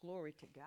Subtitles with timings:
[0.00, 0.64] Glory to God.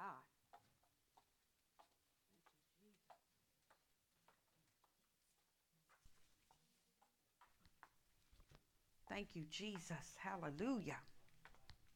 [9.09, 10.15] Thank you, Jesus.
[10.17, 10.97] Hallelujah.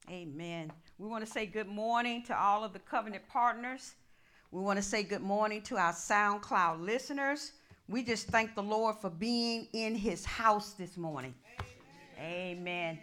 [0.09, 0.71] Amen.
[0.97, 3.95] We want to say good morning to all of the covenant partners.
[4.51, 7.53] We want to say good morning to our SoundCloud listeners.
[7.87, 11.33] We just thank the Lord for being in his house this morning.
[12.19, 12.57] Amen.
[12.59, 12.99] Amen.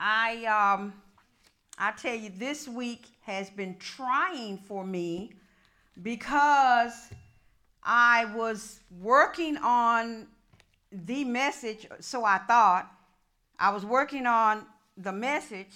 [0.00, 0.92] I um
[1.78, 5.32] I tell you this week has been trying for me
[6.02, 7.08] because
[7.82, 10.26] I was working on
[10.90, 12.90] the message, so I thought
[13.58, 14.66] I was working on
[14.96, 15.72] the message,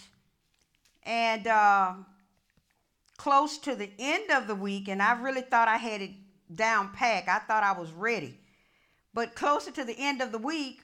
[1.04, 1.95] and uh,
[3.16, 6.10] close to the end of the week, and I really thought I had it
[6.54, 7.28] down pack.
[7.28, 8.38] I thought I was ready.
[9.15, 10.82] But closer to the end of the week,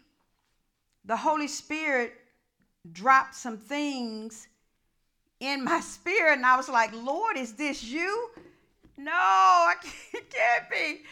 [1.05, 2.15] the Holy Spirit
[2.91, 4.48] dropped some things
[5.42, 8.30] in my spirit, and I was like, Lord, is this you?
[8.96, 9.73] No,
[10.14, 11.03] it can't be.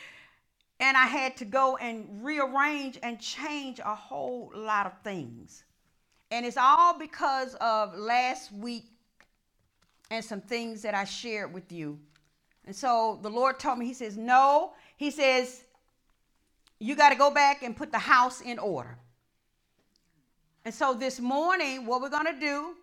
[0.78, 5.64] And I had to go and rearrange and change a whole lot of things.
[6.30, 8.84] And it's all because of last week
[10.12, 11.98] and some things that I shared with you.
[12.66, 14.74] And so the Lord told me, He says, No.
[14.96, 15.64] He says,
[16.78, 18.96] You got to go back and put the house in order.
[20.64, 22.76] And so this morning, what we're going to do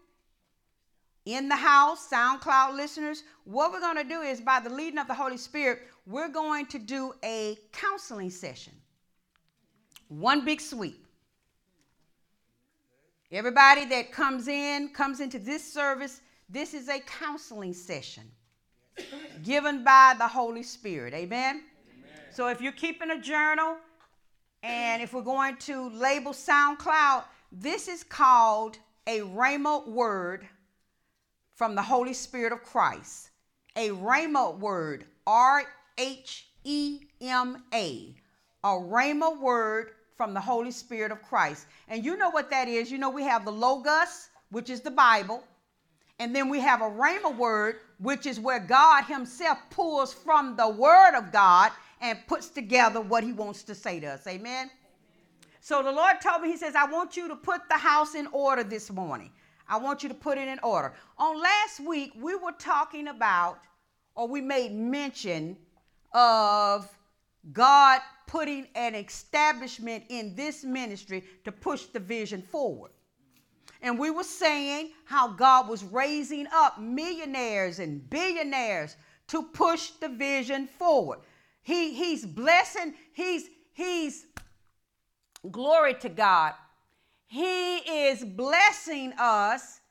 [1.28, 5.08] in the house, SoundCloud listeners, what we're going to do is by the leading of
[5.08, 8.72] the Holy Spirit, we're going to do a counseling session.
[10.08, 11.06] One big sweep.
[13.30, 18.23] Everybody that comes in, comes into this service, this is a counseling session
[19.44, 21.14] given by the Holy Spirit.
[21.14, 21.56] Amen?
[21.56, 21.64] Amen?
[22.31, 23.75] So if you're keeping a journal,
[24.64, 30.47] and if we're going to label SoundCloud, this is called a Rhema word
[31.58, 33.31] from the Holy Spirit of Christ.
[33.75, 35.63] A Rhema word, R
[35.97, 38.16] H E M A.
[38.63, 41.66] A Rhema word from the Holy Spirit of Christ.
[41.88, 42.91] And you know what that is.
[42.91, 45.44] You know, we have the Logos, which is the Bible.
[46.19, 50.69] And then we have a Rhema word, which is where God Himself pulls from the
[50.69, 54.28] Word of God and puts together what He wants to say to us.
[54.28, 54.69] Amen.
[55.59, 58.28] So the Lord told me, He says, I want you to put the house in
[58.28, 59.31] order this morning.
[59.69, 60.94] I want you to put it in order.
[61.17, 63.59] On last week, we were talking about,
[64.16, 65.57] or we made mention
[66.13, 66.89] of
[67.53, 72.91] God putting an establishment in this ministry to push the vision forward.
[73.81, 78.95] And we were saying how God was raising up millionaires and billionaires
[79.27, 81.19] to push the vision forward.
[81.61, 84.25] He, he's blessing, he's, he's,
[85.51, 86.53] glory to God.
[87.27, 89.81] He is blessing us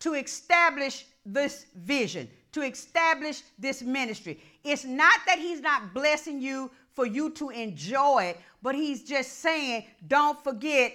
[0.00, 4.40] to establish this vision, to establish this ministry.
[4.64, 9.38] It's not that He's not blessing you for you to enjoy it, but He's just
[9.40, 10.92] saying, don't forget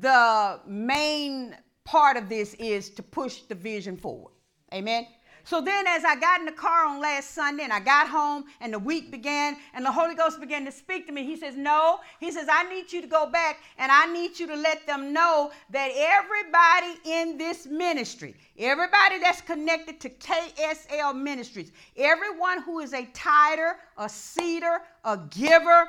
[0.00, 4.32] the main part of this is to push the vision forward.
[4.72, 5.06] Amen.
[5.46, 8.44] So then, as I got in the car on last Sunday and I got home
[8.62, 11.54] and the week began and the Holy Ghost began to speak to me, He says,
[11.54, 12.00] No.
[12.18, 15.12] He says, I need you to go back and I need you to let them
[15.12, 22.94] know that everybody in this ministry, everybody that's connected to KSL Ministries, everyone who is
[22.94, 25.88] a tither, a seeder, a giver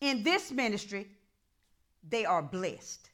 [0.00, 1.08] in this ministry,
[2.08, 3.11] they are blessed.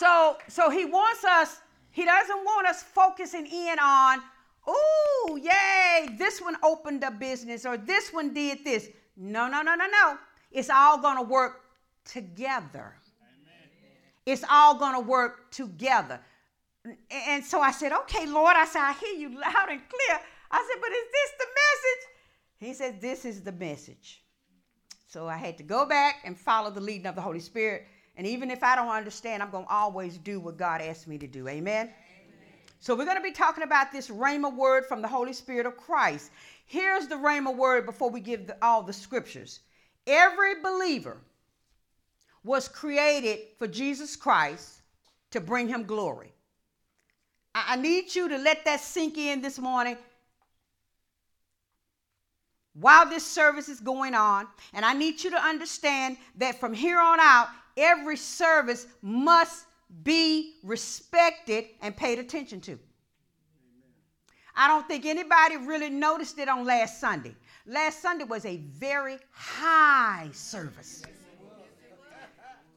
[0.00, 4.22] So, so he wants us, he doesn't want us focusing in on,
[4.66, 8.88] oh, yay, this one opened a business or this one did this.
[9.14, 10.16] No, no, no, no, no.
[10.52, 11.60] It's all going to work
[12.06, 12.96] together.
[13.20, 13.68] Amen.
[14.24, 16.18] It's all going to work together.
[17.10, 20.20] And so I said, okay, Lord, I said, I hear you loud and clear.
[20.50, 22.06] I said, but is this the message?
[22.58, 24.22] He said, this is the message.
[25.08, 27.84] So I had to go back and follow the leading of the Holy Spirit
[28.20, 31.16] and even if I don't understand, I'm going to always do what God asked me
[31.16, 31.48] to do.
[31.48, 31.86] Amen?
[31.86, 31.94] Amen.
[32.78, 35.78] So we're going to be talking about this Rhema word from the Holy Spirit of
[35.78, 36.30] Christ.
[36.66, 39.60] Here's the Rhema word before we give the, all the scriptures.
[40.06, 41.16] Every believer
[42.44, 44.82] was created for Jesus Christ
[45.30, 46.34] to bring him glory.
[47.54, 49.96] I, I need you to let that sink in this morning
[52.74, 54.46] while this service is going on.
[54.74, 57.48] And I need you to understand that from here on out,
[57.80, 59.66] every service must
[60.04, 62.78] be respected and paid attention to.
[64.54, 67.34] I don't think anybody really noticed it on last Sunday.
[67.66, 71.02] Last Sunday was a very high service.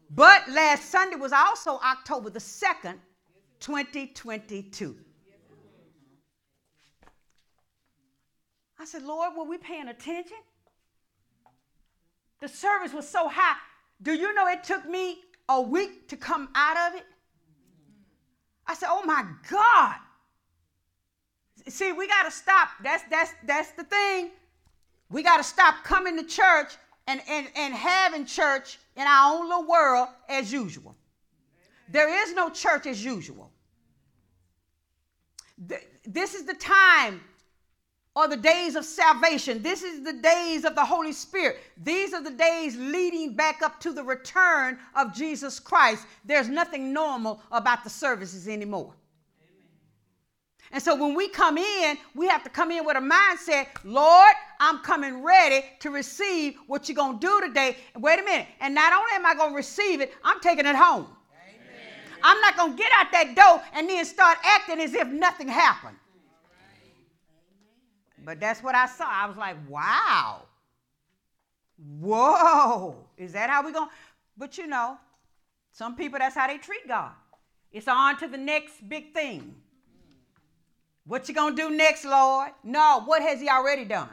[0.10, 2.96] But last Sunday was also October the 2nd,
[3.60, 4.96] 2022.
[8.80, 10.38] I said, Lord, were we paying attention?
[12.42, 13.58] The service was so high.
[14.02, 15.20] Do you know it took me
[15.50, 17.06] a week to come out of it?
[18.68, 19.96] I said, "Oh my God."
[21.68, 22.70] See, we got to stop.
[22.84, 24.32] That's that's that's the thing.
[25.10, 26.74] We got to stop coming to church
[27.08, 30.96] and, and, and having church in our own little world as usual.
[31.90, 33.52] There is no church as usual.
[36.06, 37.22] This is the time
[38.16, 39.62] or the days of salvation.
[39.64, 41.58] This is the days of the Holy Spirit.
[41.84, 46.06] These are the days leading back up to the return of Jesus Christ.
[46.24, 48.94] There's nothing normal about the services anymore.
[50.72, 54.34] And so when we come in, we have to come in with a mindset, Lord,
[54.60, 57.78] I'm coming ready to receive what you're going to do today.
[57.96, 58.48] Wait a minute.
[58.60, 61.06] And not only am I going to receive it, I'm taking it home.
[61.32, 62.18] Amen.
[62.24, 65.48] I'm not going to get out that door and then start acting as if nothing
[65.48, 65.98] happened.
[68.24, 69.06] But that's what I saw.
[69.08, 70.44] I was like, wow.
[72.00, 72.96] Whoa.
[73.18, 73.90] Is that how we going?
[74.38, 74.98] But you know,
[75.72, 77.12] some people, that's how they treat God.
[77.72, 79.56] It's on to the next big thing.
[81.06, 82.52] What you gonna do next, Lord?
[82.64, 84.10] No, what has he already done?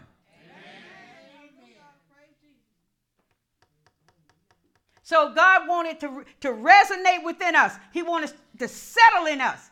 [5.02, 7.74] So God wanted to, to resonate within us.
[7.92, 9.70] He wanted to settle in us.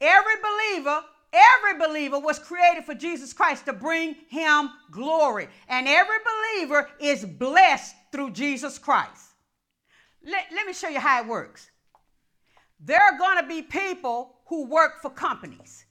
[0.00, 5.48] Every believer, every believer was created for Jesus Christ to bring him glory.
[5.68, 6.18] And every
[6.56, 9.32] believer is blessed through Jesus Christ.
[10.24, 11.70] Let, let me show you how it works.
[12.80, 15.84] There are going to be people who work for companies.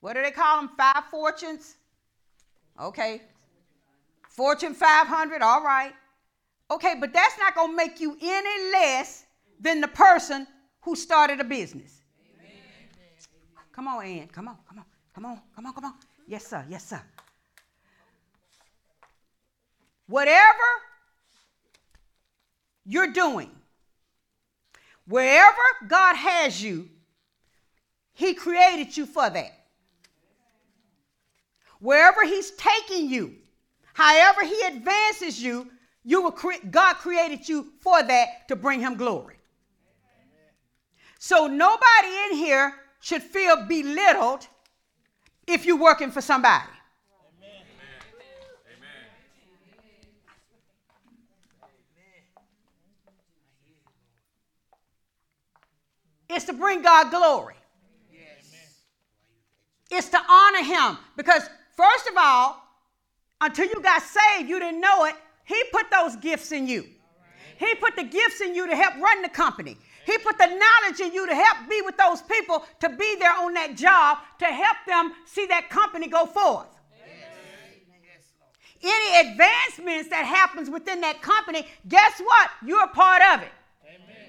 [0.00, 0.70] What do they call them?
[0.76, 1.76] Five fortunes?
[2.80, 3.22] Okay.
[4.28, 5.92] Fortune 500, all right.
[6.70, 9.24] Okay, but that's not going to make you any less
[9.60, 10.46] than the person
[10.84, 12.00] who started a business.
[12.40, 12.50] Amen.
[13.72, 14.28] Come on, Ann.
[14.28, 14.84] Come on, come on,
[15.14, 15.94] come on, come on, come on.
[16.26, 16.64] Yes, sir.
[16.68, 17.02] Yes, sir.
[20.06, 20.68] Whatever
[22.84, 23.50] you're doing,
[25.06, 25.56] wherever
[25.88, 26.88] God has you,
[28.12, 29.64] He created you for that
[31.84, 33.34] wherever he's taking you,
[33.92, 35.70] however he advances you,
[36.02, 39.33] you will cre- God created you for that to bring him glory.
[41.24, 44.46] So nobody in here should feel belittled
[45.46, 46.68] if you're working for somebody.
[56.28, 57.54] It's to bring God glory.
[58.12, 58.82] Yes.
[59.90, 62.62] It's to honor him because First of all,
[63.40, 65.14] until you got saved, you didn't know it.
[65.44, 66.86] He put those gifts in you.
[67.58, 69.76] He put the gifts in you to help run the company.
[70.04, 73.32] He put the knowledge in you to help be with those people, to be there
[73.32, 76.66] on that job, to help them see that company go forth.
[78.82, 82.50] Any advancements that happens within that company, guess what?
[82.66, 83.52] You're a part of it.
[83.86, 84.28] Amen.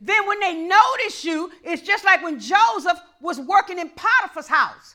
[0.00, 4.94] Then when they notice you, it's just like when Joseph was working in Potiphar's house.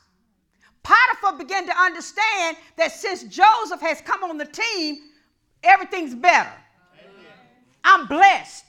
[0.82, 4.98] Potiphar began to understand that since Joseph has come on the team,
[5.62, 6.52] everything's better.
[7.84, 8.66] I'm blessed.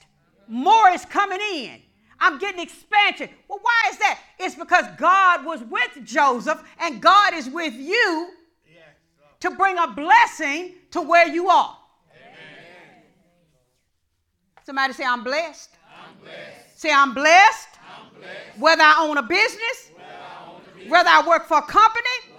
[0.48, 1.80] More is coming in.
[2.20, 3.28] I'm getting expansion.
[3.48, 4.20] Well, why is that?
[4.38, 8.28] It's because God was with Joseph and God is with you
[9.40, 11.76] to bring a blessing to where you are.
[14.64, 15.70] Somebody say, I'm blessed.
[15.86, 16.80] I'm blessed.
[16.80, 17.68] Say, I'm blessed.
[17.86, 18.58] I'm blessed.
[18.58, 19.90] Whether I own a business,
[20.88, 22.34] whether I work for a company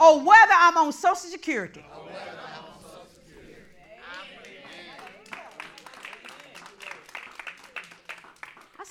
[0.00, 1.84] or whether I'm on Social Security.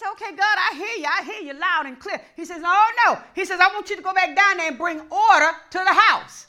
[0.02, 1.06] Said, okay, God, I hear you.
[1.08, 2.20] I hear you loud and clear.
[2.36, 3.20] He says, oh, no.
[3.36, 5.94] He says, I want you to go back down there and bring order to the
[5.94, 6.48] house.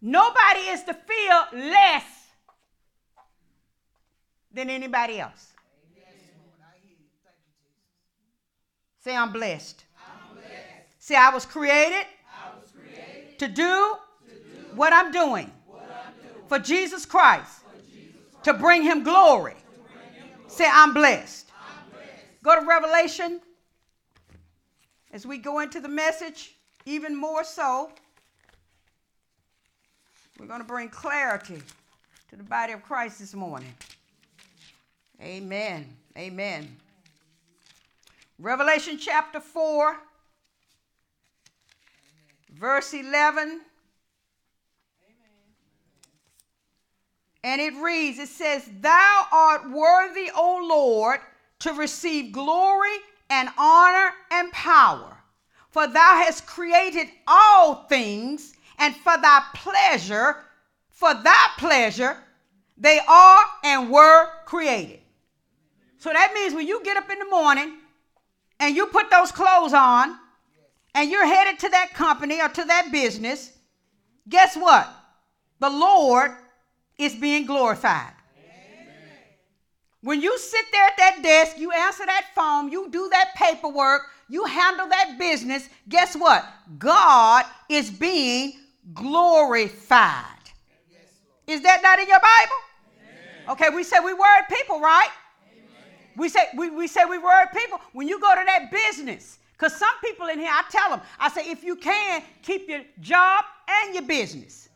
[0.00, 2.04] Nobody is to feel less
[4.52, 5.52] than anybody else.
[9.00, 9.84] Say, I'm blessed.
[10.98, 14.40] Say, I was created, I was created to, do to do
[14.74, 18.54] what I'm doing, what I'm doing for, Jesus Christ, for Jesus Christ to.
[18.54, 19.56] Bring him glory.
[20.46, 21.43] Say, I'm blessed.
[22.44, 23.40] Go to Revelation
[25.12, 26.54] as we go into the message,
[26.86, 27.90] even more so.
[30.38, 31.60] We're going to bring clarity
[32.30, 33.74] to the body of Christ this morning.
[35.20, 35.88] Amen.
[36.16, 36.76] Amen.
[38.38, 39.96] Revelation chapter 4
[42.58, 43.60] verse 11.
[47.42, 51.20] And it reads, it says, Thou art worthy, O Lord,
[51.64, 52.96] to receive glory
[53.30, 55.16] and honor and power.
[55.70, 60.36] For thou hast created all things, and for thy pleasure,
[60.90, 62.18] for thy pleasure,
[62.76, 65.00] they are and were created.
[65.96, 67.78] So that means when you get up in the morning
[68.60, 70.18] and you put those clothes on
[70.94, 73.52] and you're headed to that company or to that business,
[74.28, 74.88] guess what?
[75.60, 76.32] The Lord
[76.98, 78.13] is being glorified.
[80.04, 84.02] When you sit there at that desk, you answer that phone, you do that paperwork,
[84.28, 86.44] you handle that business, guess what?
[86.78, 88.52] God is being
[88.92, 90.26] glorified.
[91.46, 93.52] Is that not in your Bible?
[93.52, 95.08] Okay, we say we word people, right?
[96.16, 97.80] We say we, we say we word people.
[97.94, 101.30] When you go to that business, because some people in here, I tell them, I
[101.30, 104.68] say, if you can, keep your job and your business.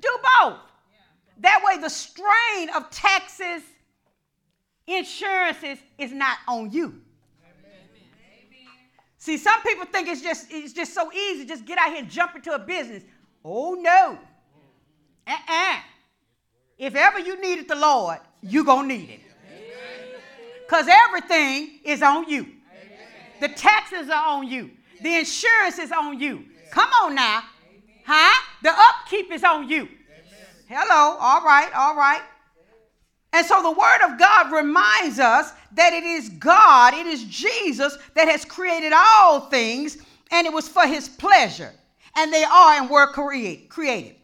[0.00, 0.08] Do
[0.40, 0.58] both.
[1.38, 3.62] That way the strain of taxes,
[4.88, 7.00] insurances is not on you.
[9.18, 12.10] See, some people think it's just it's just so easy, just get out here and
[12.10, 13.02] jump into a business.
[13.44, 14.18] Oh no.
[15.26, 15.76] Uh-uh.
[16.78, 19.20] If ever you needed the Lord, you're gonna need it.
[20.66, 22.46] Because everything is on you.
[23.40, 24.70] The taxes are on you.
[25.02, 26.44] The insurance is on you.
[26.70, 27.42] Come on now.
[28.06, 28.42] Huh?
[28.62, 29.88] The upkeep is on you.
[30.68, 31.16] Hello.
[31.18, 31.70] All right.
[31.74, 32.20] All right.
[33.32, 37.98] And so the word of God reminds us that it is God, it is Jesus
[38.14, 39.98] that has created all things,
[40.30, 41.72] and it was for his pleasure.
[42.16, 44.16] And they are and were create, created.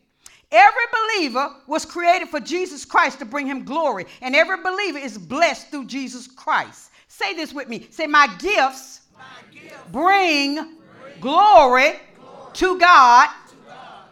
[0.50, 5.18] Every believer was created for Jesus Christ to bring him glory, and every believer is
[5.18, 6.90] blessed through Jesus Christ.
[7.08, 7.86] Say this with me.
[7.90, 10.74] Say, My gifts, My gifts bring, bring
[11.20, 13.28] glory, glory, to God.
[13.48, 14.06] To God.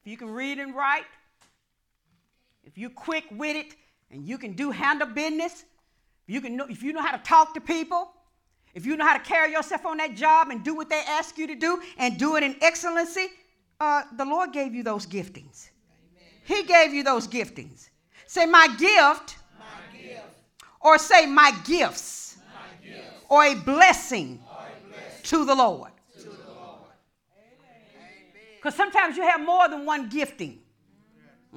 [0.00, 1.04] If you can read and write,
[2.78, 3.74] if you're quick with it,
[4.12, 5.64] and you can do handle business,
[6.28, 8.12] you can know, if you know how to talk to people,
[8.72, 11.36] if you know how to carry yourself on that job and do what they ask
[11.36, 13.26] you to do and do it in excellency,
[13.80, 15.70] uh, the Lord gave you those giftings.
[15.90, 16.30] Amen.
[16.44, 17.88] He gave you those giftings.
[18.28, 20.22] Say, my gift, my gift.
[20.80, 23.24] or say, my gifts, my gifts.
[23.28, 24.40] or a or a blessing.
[25.24, 25.90] to the Lord.
[28.54, 30.60] Because sometimes you have more than one gifting.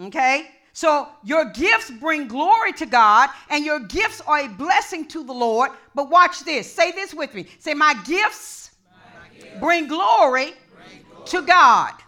[0.02, 0.50] Okay?
[0.74, 5.34] So your gifts bring glory to God, and your gifts are a blessing to the
[5.34, 5.72] Lord.
[5.94, 6.72] But watch this.
[6.72, 7.48] Say this with me.
[7.60, 11.92] Say, My gifts, my gifts bring, glory bring glory to God.
[11.92, 12.04] To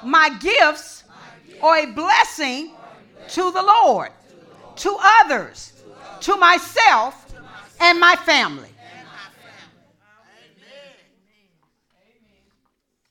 [0.00, 0.06] God.
[0.06, 4.96] My, gifts my gifts are a blessing, are to, the Lord, to the Lord, to
[5.00, 5.72] others,
[6.20, 8.70] to, to myself, to myself and my family.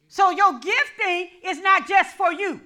[0.08, 2.62] So your gifting is not just for you.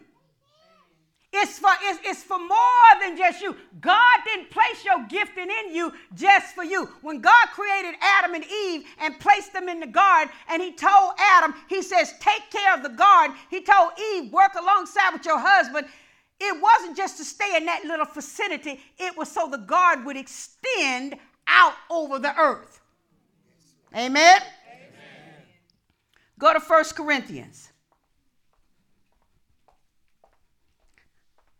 [1.32, 3.56] It's for, it's, it's for more than just you.
[3.80, 6.90] God didn't place your gifting in you just for you.
[7.02, 11.14] When God created Adam and Eve and placed them in the garden, and He told
[11.20, 13.38] Adam, He says, Take care of the garden.
[13.52, 15.88] He told Eve, Work alongside with your husband.
[16.40, 20.18] It wasn't just to stay in that little vicinity, it was so the garden would
[20.18, 21.16] extend
[21.48, 22.82] out over the earth.
[23.96, 24.42] Amen?
[24.42, 24.42] Amen.
[26.40, 27.69] Go to First Corinthians.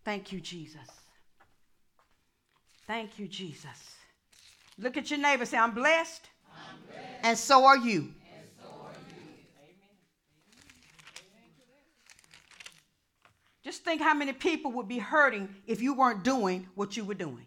[0.04, 0.88] Thank you, Jesus.
[2.88, 3.96] Thank you, Jesus.
[4.78, 5.46] Look at your neighbor.
[5.46, 6.30] Say, I'm blessed.
[6.52, 7.08] I'm blessed.
[7.24, 8.14] And so are you.
[8.62, 9.24] So are you.
[13.64, 17.14] Just think how many people would be hurting if you weren't doing what you were
[17.14, 17.46] doing.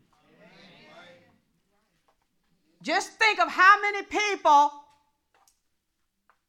[2.83, 4.73] Just think of how many people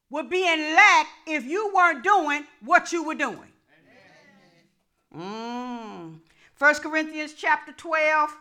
[0.09, 3.52] would be in lack if you weren't doing what you were doing.
[5.15, 6.19] Mm.
[6.57, 8.35] 1 Corinthians chapter 12.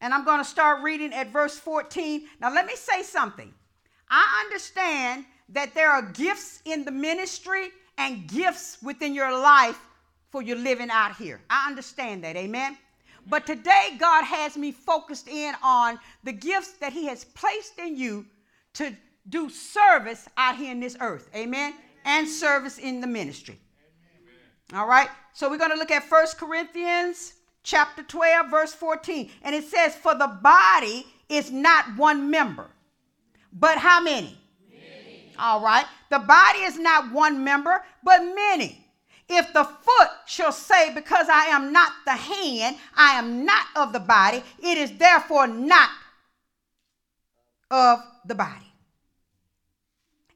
[0.00, 2.26] And I'm going to start reading at verse 14.
[2.40, 3.52] Now, let me say something.
[4.08, 7.68] I understand that there are gifts in the ministry
[7.98, 9.78] and gifts within your life
[10.30, 11.40] for your living out here.
[11.50, 12.36] I understand that.
[12.36, 12.78] Amen.
[13.26, 17.96] But today, God has me focused in on the gifts that He has placed in
[17.96, 18.24] you
[18.74, 18.96] to
[19.28, 21.28] do service out here in this earth.
[21.34, 21.74] Amen.
[22.06, 23.58] And service in the ministry.
[24.74, 25.08] All right.
[25.32, 29.30] So we're going to look at First Corinthians chapter 12, verse 14.
[29.42, 32.68] And it says, For the body is not one member,
[33.52, 34.38] but how many?
[34.70, 35.32] many?
[35.38, 35.86] All right.
[36.10, 38.84] The body is not one member, but many.
[39.28, 43.92] If the foot shall say, Because I am not the hand, I am not of
[43.92, 45.90] the body, it is therefore not
[47.70, 48.66] of the body.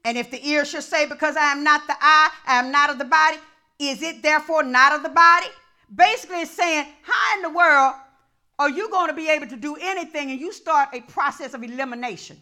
[0.03, 2.89] And if the ear shall say, Because I am not the eye, I am not
[2.89, 3.37] of the body,
[3.79, 5.47] is it therefore not of the body?
[5.93, 7.95] Basically, it's saying, how in the world
[8.57, 11.63] are you going to be able to do anything and you start a process of
[11.63, 12.41] elimination?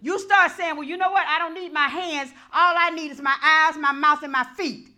[0.00, 1.26] You start saying, well, you know what?
[1.26, 2.30] I don't need my hands.
[2.52, 4.88] All I need is my eyes, my mouth, and my feet.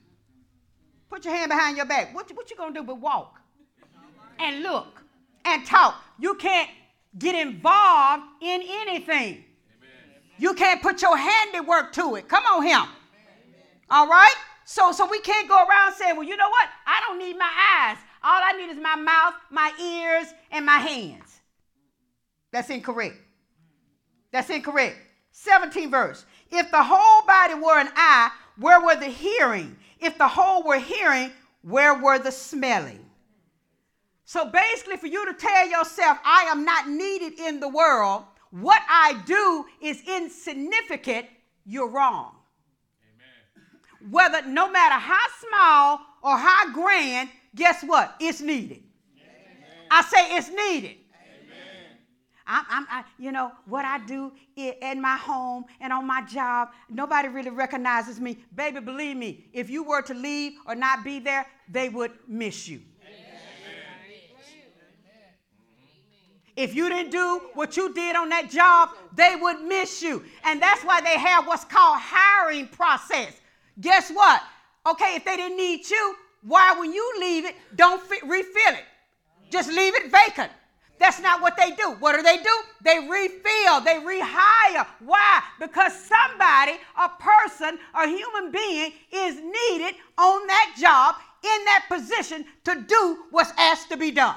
[1.09, 2.15] Put your hand behind your back.
[2.15, 3.41] What, what you going to do but walk
[4.39, 5.03] and look
[5.45, 6.03] and talk?
[6.19, 6.69] You can't
[7.19, 9.45] get involved in anything.
[10.37, 12.29] You can't put your handiwork to it.
[12.29, 12.83] Come on, him.
[13.91, 14.35] All right?
[14.71, 16.69] So, so we can't go around saying, well, you know what?
[16.87, 17.97] I don't need my eyes.
[18.23, 21.41] All I need is my mouth, my ears, and my hands.
[22.53, 23.17] That's incorrect.
[24.31, 24.99] That's incorrect.
[25.31, 26.27] 17 verse.
[26.51, 29.75] If the whole body were an eye, where were the hearing?
[30.01, 31.33] If the whole were hearing,
[31.63, 33.07] where were the smelling?
[34.27, 38.83] So basically, for you to tell yourself, I am not needed in the world, what
[38.87, 41.25] I do is insignificant,
[41.65, 42.38] you're wrong.
[44.11, 48.15] Whether no matter how small or how grand, guess what?
[48.21, 48.83] It's needed.
[49.17, 49.87] Amen.
[49.91, 50.97] I say it's needed.
[52.49, 56.71] I'm, I'm I, you know, what I do in my home and on my job,
[56.89, 58.39] nobody really recognizes me.
[58.55, 62.67] Baby, believe me, if you were to leave or not be there, they would miss
[62.67, 62.81] you.
[66.57, 70.25] If you didn't do what you did on that job, they would miss you.
[70.43, 73.33] And that's why they have what's called hiring process.
[73.81, 74.43] Guess what?
[74.87, 78.85] Okay, if they didn't need you, why when you leave it, don't fit, refill it.
[79.51, 80.51] Just leave it vacant.
[80.99, 81.93] That's not what they do.
[82.01, 82.57] What do they do?
[82.83, 84.87] They refill, they rehire.
[85.01, 85.43] Why?
[85.61, 92.45] Because somebody, a person, a human being is needed on that job, in that position
[92.65, 94.37] to do what's asked to be done.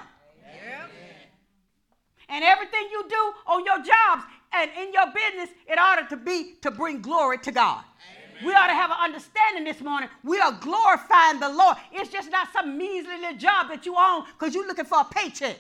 [2.29, 6.55] And everything you do on your jobs and in your business, it ought to be
[6.61, 7.83] to bring glory to God.
[7.83, 8.20] Amen.
[8.43, 10.09] We ought to have an understanding this morning.
[10.23, 11.77] We are glorifying the Lord.
[11.91, 15.05] It's just not some measly little job that you own because you're looking for a
[15.05, 15.57] paycheck.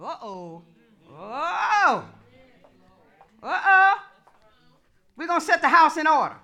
[0.00, 0.62] Uh oh.
[1.10, 2.04] Oh.
[3.42, 4.02] Uh oh.
[5.16, 6.36] We're going to set the house in order.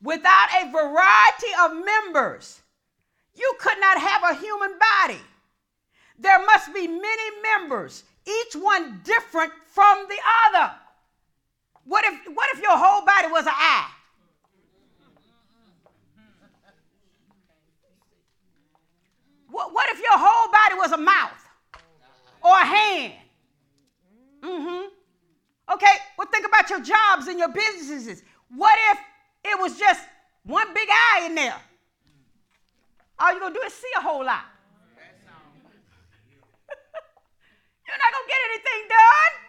[0.00, 2.60] Without a variety of members,
[3.34, 5.20] you could not have a human body.
[6.20, 10.72] There must be many members, each one different from the other.
[11.88, 13.88] What if, what if your whole body was an eye?
[19.50, 21.42] What, what if your whole body was a mouth
[22.44, 23.14] or a hand?
[24.42, 24.88] Mm-hmm.
[25.72, 28.22] Okay, well, think about your jobs and your businesses.
[28.54, 28.98] What if
[29.44, 30.04] it was just
[30.44, 31.56] one big eye in there?
[33.18, 34.44] All you're going to do is see a whole lot.
[37.88, 39.47] You're not going to get anything done.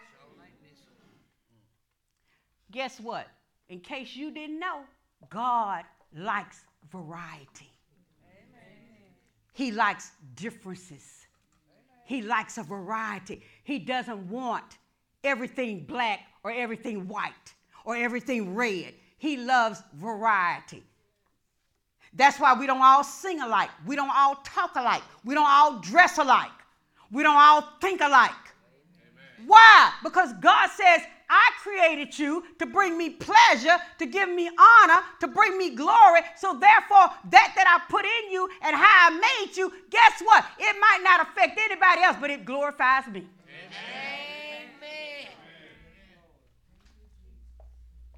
[2.70, 3.26] Guess what?
[3.68, 4.80] In case you didn't know,
[5.28, 5.84] God
[6.16, 7.70] likes variety.
[9.52, 11.26] He likes differences.
[12.04, 13.42] He likes a variety.
[13.62, 14.78] He doesn't want
[15.22, 17.54] everything black or everything white
[17.84, 18.94] or everything red.
[19.18, 20.82] He loves variety.
[22.14, 23.70] That's why we don't all sing alike.
[23.86, 25.02] We don't all talk alike.
[25.24, 26.50] We don't all dress alike.
[27.12, 28.30] We don't all think alike.
[28.30, 29.46] Amen.
[29.46, 29.92] Why?
[30.02, 35.28] Because God says, I created you to bring me pleasure, to give me honor, to
[35.28, 36.22] bring me glory.
[36.36, 40.44] So therefore, that that I put in you and how I made you, guess what?
[40.58, 43.20] It might not affect anybody else, but it glorifies me.
[43.20, 43.28] Amen.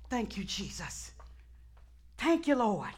[0.09, 1.13] Thank you, Jesus.
[2.19, 2.91] Thank you, Lord.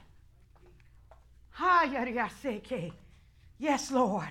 [3.58, 4.28] Yes, Lord.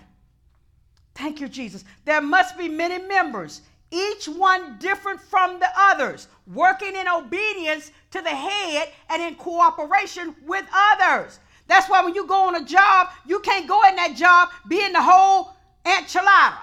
[1.16, 1.86] Thank you, Jesus.
[2.04, 3.62] There must be many members,
[3.94, 10.36] each one different from the others, working in obedience to the head and in cooperation
[10.46, 11.40] with others.
[11.68, 14.92] That's why when you go on a job, you can't go in that job being
[14.92, 15.54] the whole
[15.86, 16.58] enchilada.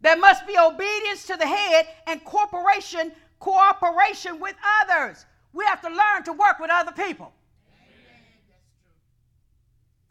[0.00, 5.24] There must be obedience to the head and cooperation, cooperation with others.
[5.54, 7.32] We have to learn to work with other people.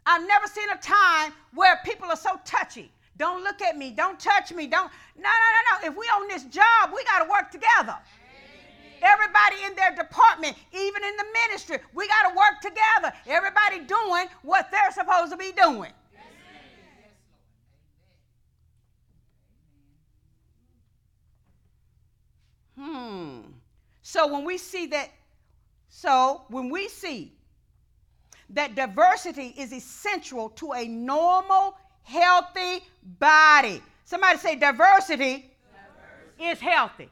[0.06, 2.90] I've never seen a time where people are so touchy.
[3.16, 3.90] Don't look at me.
[3.90, 4.66] Don't touch me.
[4.66, 4.90] Don't.
[5.16, 5.88] No, no, no, no.
[5.90, 7.96] If we on this job, we got to work together.
[9.02, 13.14] Everybody in their department, even in the ministry, we got to work together.
[13.26, 15.92] Everybody doing what they're supposed to be doing.
[22.78, 23.40] Hmm.
[24.02, 25.10] So when we see that,
[25.88, 27.32] so when we see
[28.50, 33.82] that diversity is essential to a normal, healthy body.
[34.04, 35.50] Somebody say diversity,
[36.38, 36.52] diversity.
[36.52, 37.04] Is, healthy.
[37.04, 37.10] is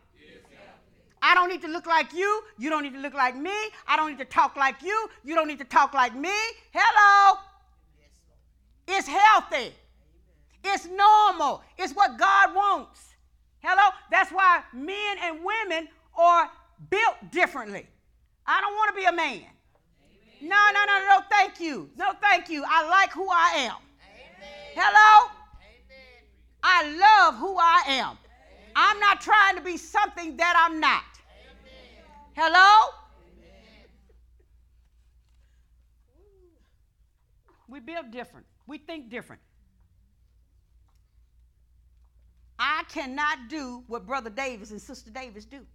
[0.51, 0.79] healthy.
[1.23, 2.43] I don't need to look like you.
[2.59, 3.55] You don't need to look like me.
[3.87, 5.09] I don't need to talk like you.
[5.25, 6.35] You don't need to talk like me.
[6.73, 7.39] Hello.
[8.89, 9.73] It's healthy.
[10.65, 11.63] It's normal.
[11.79, 13.15] It's what God wants.
[13.61, 13.91] Hello?
[14.11, 16.51] That's why men and women are
[16.91, 17.87] built differently.
[18.47, 19.43] I don't want to be a man.
[20.41, 21.89] No, no, no, no, thank you.
[21.97, 22.65] No, thank you.
[22.67, 23.77] I like who I am.
[24.75, 25.31] Hello?
[26.63, 28.19] I love who I am.
[28.75, 31.03] I'm not trying to be something that I'm not.
[32.35, 32.91] Hello?
[37.69, 38.47] We build different.
[38.67, 39.41] We think different.
[42.59, 45.67] I cannot do what Brother Davis and Sister Davis do.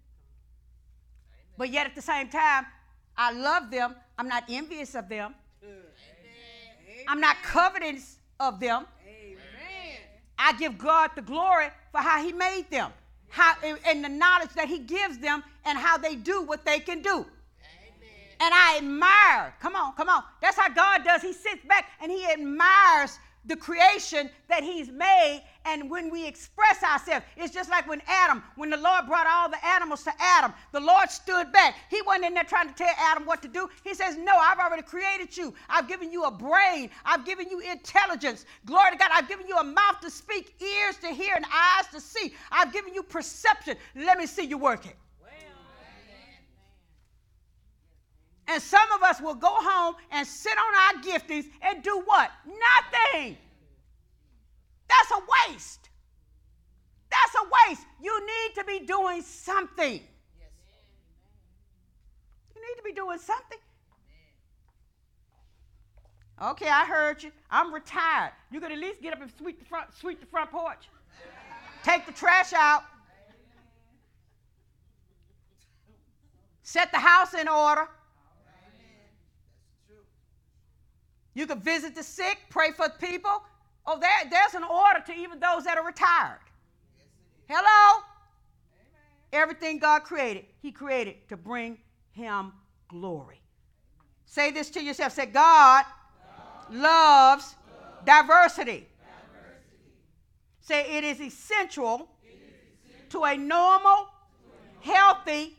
[1.57, 2.65] But yet at the same time,
[3.17, 3.95] I love them.
[4.17, 5.33] I'm not envious of them.
[7.07, 8.85] I'm not covetous of them.
[10.37, 12.91] I give God the glory for how He made them,
[13.29, 17.01] how and the knowledge that He gives them, and how they do what they can
[17.01, 17.25] do.
[18.39, 19.55] And I admire.
[19.59, 20.23] Come on, come on.
[20.41, 21.23] That's how God does.
[21.23, 26.83] He sits back and He admires the creation that he's made and when we express
[26.83, 30.53] ourselves it's just like when adam when the lord brought all the animals to adam
[30.71, 31.75] the lord stood back.
[31.89, 33.69] He wasn't in there trying to tell adam what to do.
[33.83, 35.53] He says no i've already created you.
[35.69, 36.89] I've given you a brain.
[37.05, 38.45] I've given you intelligence.
[38.65, 39.09] Glory to god.
[39.13, 42.33] I've given you a mouth to speak ears to hear and eyes to see.
[42.51, 43.77] I've given you perception.
[43.95, 44.93] Let me see you working
[48.47, 52.31] And some of us will go home and sit on our giftings and do what?
[52.45, 53.37] Nothing.
[54.87, 55.89] That's a waste.
[57.11, 57.85] That's a waste.
[58.01, 60.01] You need to be doing something.
[62.55, 63.57] You need to be doing something.
[66.41, 67.31] Okay, I heard you.
[67.49, 68.31] I'm retired.
[68.51, 70.87] You could at least get up and sweep the front, sweep the front porch.
[71.83, 72.83] Take the trash out.
[76.61, 77.87] Set the house in order.
[81.37, 83.43] You can visit the sick, pray for people.
[83.85, 86.39] Oh, there, there's an order to even those that are retired.
[87.47, 88.01] Hello?
[89.31, 91.77] Everything God created, He created to bring
[92.09, 92.53] Him
[92.87, 93.39] glory.
[94.25, 95.13] Say this to yourself.
[95.13, 95.85] Say, God,
[96.65, 97.55] God loves,
[98.03, 98.63] diversity.
[98.63, 98.87] diversity.
[100.61, 104.07] Say, it is essential, it is essential to a normal,
[104.79, 105.55] healthy, healthy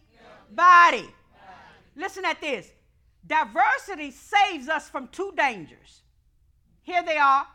[0.51, 1.03] body.
[1.03, 1.09] body.
[1.95, 2.69] Listen at this.
[3.29, 6.01] Diversity saves us from two dangers.
[6.83, 7.47] Here they are.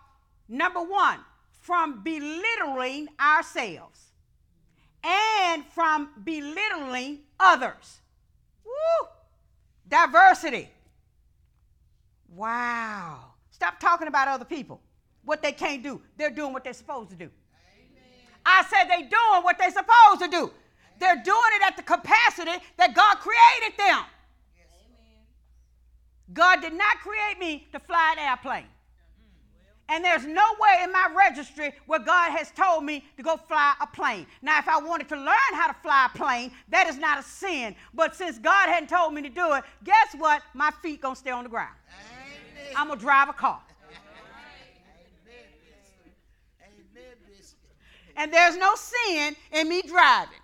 [0.48, 1.20] Number one,
[1.62, 4.00] from belittling ourselves
[5.04, 8.02] and from belittling others.
[8.64, 9.08] Woo!
[9.88, 10.70] Diversity.
[12.36, 13.34] Wow.
[13.50, 14.82] Stop talking about other people,
[15.26, 16.02] what they can't do.
[16.18, 17.26] They're doing what they're supposed to do.
[17.26, 18.04] Amen.
[18.46, 20.52] I said they're doing what they're supposed to do.
[21.00, 24.04] They're doing it at the capacity that God created them.
[26.32, 28.66] God did not create me to fly an airplane.
[29.90, 33.88] And there's nowhere in my registry where God has told me to go fly a
[33.88, 34.26] plane.
[34.42, 37.24] Now, if I wanted to learn how to fly a plane, that is not a
[37.24, 37.76] sin.
[37.94, 40.42] But since God hadn't told me to do it, guess what?
[40.54, 41.76] My feet gonna stay on the ground.
[41.90, 42.74] Amen.
[42.78, 43.62] I'm gonna drive a car.
[48.16, 50.38] And there's no sin in me driving.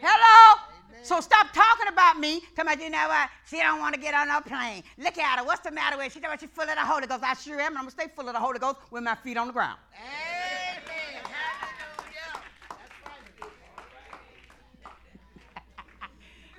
[0.00, 0.71] Hello?
[1.02, 2.42] So stop talking about me.
[2.54, 3.28] Tell me, you know what?
[3.48, 4.84] She don't want to get on no plane.
[4.98, 5.44] Look at her.
[5.44, 6.20] What's the matter with her?
[6.20, 7.24] She she's full of the Holy Ghost.
[7.24, 9.36] I sure am, and I'm to stay full of the Holy Ghost with my feet
[9.36, 9.78] on the ground.
[9.94, 10.42] Amen.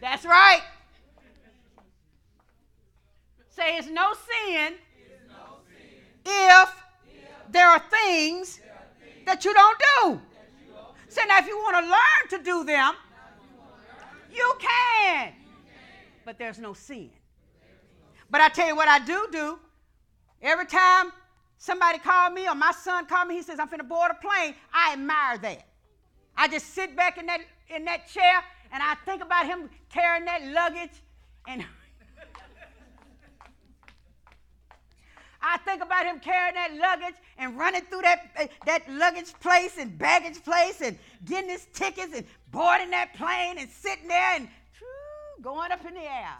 [0.03, 0.59] That's right.
[3.47, 4.73] Say it's no sin,
[5.29, 5.87] no sin.
[6.25, 6.69] If,
[7.49, 10.09] there are things, there are things that you don't do.
[10.09, 10.75] You
[11.07, 12.95] Say now, if you want to learn to do them,
[14.33, 15.33] you can.
[16.25, 17.09] But there's no sin.
[18.29, 19.59] But I tell you what I do do.
[20.41, 21.11] Every time
[21.57, 24.55] somebody call me or my son call me, he says, I'm finna board a plane.
[24.73, 25.67] I admire that.
[26.35, 27.41] I just sit back in that
[27.73, 31.01] in that chair and I think about him carrying that luggage
[31.47, 31.63] and
[35.45, 39.77] I think about him carrying that luggage and running through that, eh, that luggage place
[39.77, 44.47] and baggage place and getting his tickets and boarding that plane and sitting there and
[45.41, 46.37] going up in the air.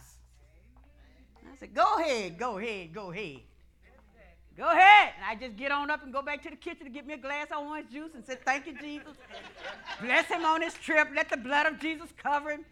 [1.52, 3.42] I said, Go ahead, go ahead, go ahead.
[4.56, 5.14] Go ahead.
[5.18, 7.16] And I just get on up and go back to the kitchen to get me
[7.16, 9.18] a glass of orange juice and say, Thank you, Jesus.
[10.02, 11.10] Bless him on his trip.
[11.14, 12.66] Let the blood of Jesus cover him.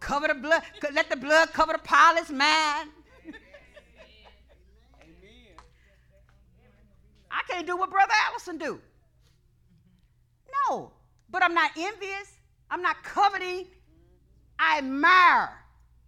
[0.00, 0.62] Cover the blood.
[0.92, 2.90] Let the blood cover the pilot's mind.
[7.34, 8.80] I can't do what Brother Allison do.
[10.68, 10.92] No,
[11.30, 12.38] but I'm not envious.
[12.70, 13.66] I'm not coveting.
[14.58, 15.50] I admire.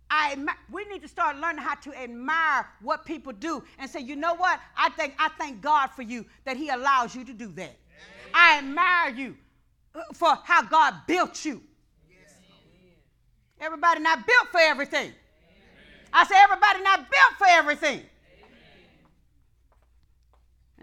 [0.08, 0.56] I admire.
[0.70, 4.34] We need to start learning how to admire what people do and say, you know
[4.34, 4.60] what?
[4.76, 7.74] I think I thank God for you that He allows you to do that.
[7.74, 8.32] Amen.
[8.32, 9.36] I admire you
[9.96, 11.60] uh, for how God built you.
[12.08, 12.34] Yes.
[13.60, 15.06] Everybody not built for everything.
[15.06, 15.14] Amen.
[16.12, 18.02] I say everybody not built for everything.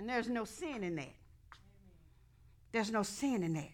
[0.04, 0.10] Amen.
[0.10, 1.13] And there's no sin in that.
[2.72, 3.70] There's no sin in that.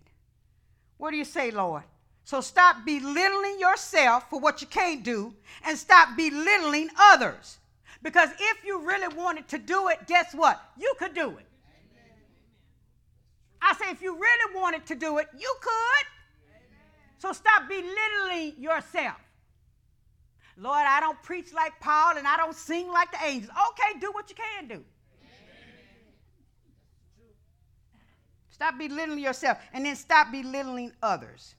[0.98, 1.84] What do you say, Lord?
[2.24, 5.34] So stop belittling yourself for what you can't do
[5.66, 7.58] and stop belittling others.
[8.04, 10.62] Because if you really wanted to do it, guess what?
[10.78, 11.46] You could do it.
[13.62, 16.06] I say, if you really wanted to do it, you could.
[17.18, 19.18] So stop belittling yourself.
[20.58, 23.52] Lord, I don't preach like Paul and I don't sing like the angels.
[23.72, 24.84] Okay, do what you can do.
[28.60, 31.56] Stop belittling yourself and then stop belittling others.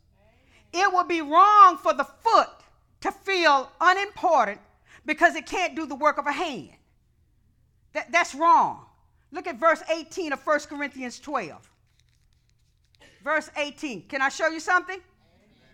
[0.70, 2.50] It would be wrong for the foot
[3.00, 4.60] to feel unimportant
[5.06, 6.72] because it can't do the work of a hand.
[7.94, 8.84] That, that's wrong.
[9.32, 11.70] Look at verse 18 of 1 Corinthians 12.
[13.24, 14.02] Verse 18.
[14.02, 15.00] Can I show you something?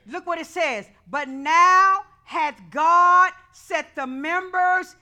[0.07, 0.87] Look what it says.
[1.11, 4.95] But now hath God set the members,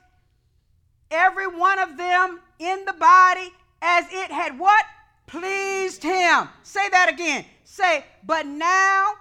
[1.10, 4.87] every one of them in the body, as it had what?
[5.26, 6.48] Pleased him.
[6.62, 7.44] Say that again.
[7.64, 9.14] Say, but now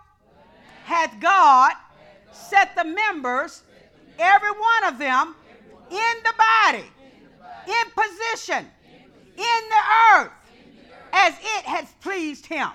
[0.84, 1.74] hath God
[2.32, 3.64] set the members,
[4.20, 5.36] every one of them,
[5.90, 6.86] in the body,
[7.68, 8.68] in position,
[9.38, 9.84] in the
[10.16, 10.32] earth,
[11.12, 12.70] as it has pleased him.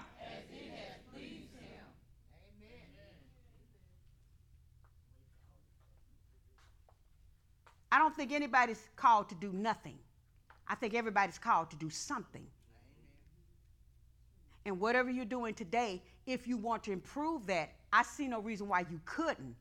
[7.90, 9.98] I don't think anybody's called to do nothing.
[10.68, 12.46] I think everybody's called to do something.
[14.68, 18.68] And whatever you're doing today, if you want to improve that, I see no reason
[18.68, 19.56] why you couldn't.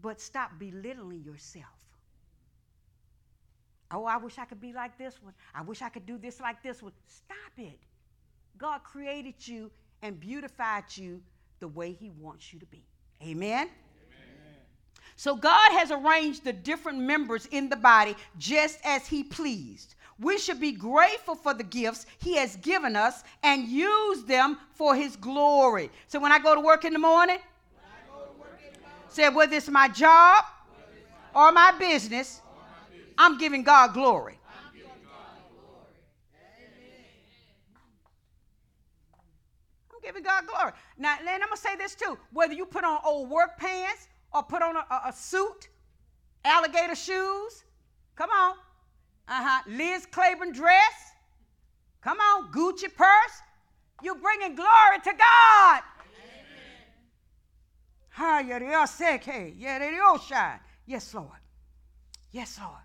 [0.00, 1.66] But stop belittling yourself.
[3.90, 5.34] Oh, I wish I could be like this one.
[5.52, 6.92] I wish I could do this like this one.
[7.08, 7.80] Stop it.
[8.58, 11.20] God created you and beautified you
[11.58, 12.84] the way He wants you to be.
[13.22, 13.68] Amen?
[13.68, 13.70] Amen?
[15.16, 19.95] So God has arranged the different members in the body just as He pleased.
[20.18, 24.94] We should be grateful for the gifts He has given us and use them for
[24.94, 25.90] His glory.
[26.08, 27.38] So when I go to work in the morning,
[29.08, 30.44] say whether it's my job
[31.34, 32.40] or my business,
[33.18, 34.38] I'm giving God glory.
[39.90, 40.72] I'm giving God glory.
[40.98, 42.18] Now, then I'm to say this too.
[42.32, 45.68] Whether you put on old work pants or put on a, a suit,
[46.44, 47.64] alligator shoes,
[48.14, 48.54] come on.
[49.28, 49.62] Uh huh.
[49.66, 51.12] Liz Claiborne dress.
[52.00, 53.42] Come on, Gucci purse.
[54.02, 55.82] You're bringing glory to God.
[58.86, 59.26] Sick.
[60.86, 61.40] Yes, Lord.
[62.30, 62.80] Yes, Lord.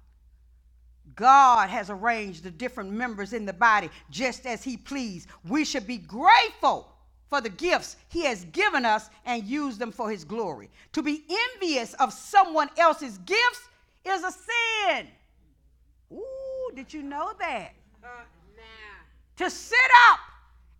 [1.16, 5.28] God has arranged the different members in the body just as He pleased.
[5.48, 6.88] We should be grateful
[7.30, 10.70] for the gifts He has given us and use them for His glory.
[10.94, 11.24] To be
[11.54, 13.70] envious of someone else's gifts
[14.06, 15.08] is a sin.
[16.12, 17.74] Ooh, did you know that?
[18.04, 18.08] Uh,
[18.56, 19.43] nah.
[19.43, 19.78] To sit
[20.10, 20.19] up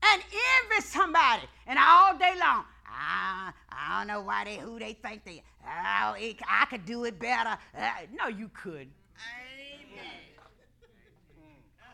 [0.04, 2.66] and envy somebody and all day long.
[2.88, 5.42] I, I don't know why they who they think they.
[5.66, 7.58] Oh, it, I could do it better.
[7.78, 8.88] Uh, no, you could.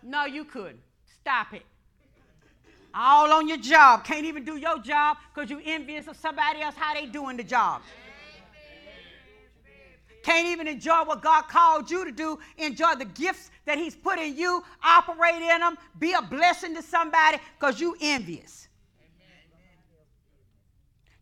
[0.03, 0.79] No, you couldn't.
[1.05, 1.63] Stop it.
[2.93, 4.05] All on your job.
[4.05, 7.43] Can't even do your job because you envious of somebody else how they doing the
[7.43, 7.81] job.
[10.27, 12.37] Can't even enjoy what God called you to do.
[12.57, 14.61] Enjoy the gifts that He's put in you.
[14.83, 15.77] Operate in them.
[15.99, 18.67] Be a blessing to somebody because you envious.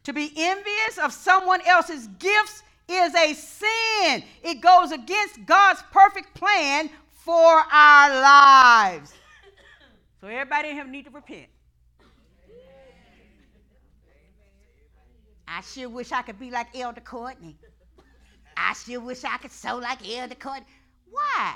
[0.06, 4.24] To be envious of someone else's gifts is a sin.
[4.42, 9.14] It goes against God's perfect plan for our lives.
[10.20, 11.46] So everybody in here need to repent.
[15.48, 17.56] I sure wish I could be like Elder Courtney.
[18.58, 20.66] I still wish I could sew like Elder Courtney.
[21.10, 21.56] Why?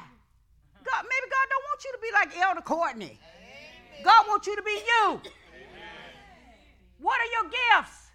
[0.83, 3.19] God, maybe God don't want you to be like Elder Courtney.
[3.19, 4.03] Amen.
[4.03, 5.05] God wants you to be you.
[5.07, 5.21] Amen.
[6.99, 8.07] What are your gifts?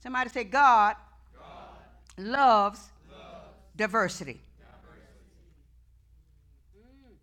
[0.00, 0.96] Somebody say, God,
[1.36, 4.40] God loves, loves diversity.
[4.58, 5.08] diversity.
[6.78, 7.14] Mm.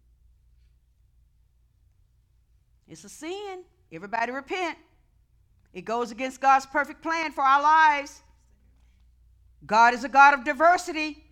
[2.87, 3.63] It's a sin.
[3.91, 4.77] Everybody repent.
[5.73, 8.21] It goes against God's perfect plan for our lives.
[9.65, 11.23] God is a God of diversity.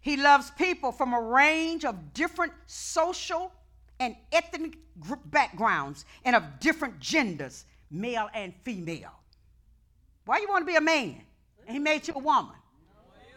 [0.00, 3.52] He loves people from a range of different social
[4.00, 4.76] and ethnic
[5.26, 9.12] backgrounds and of different genders, male and female.
[10.26, 11.22] Why you want to be a man?
[11.66, 12.54] And he made you a woman.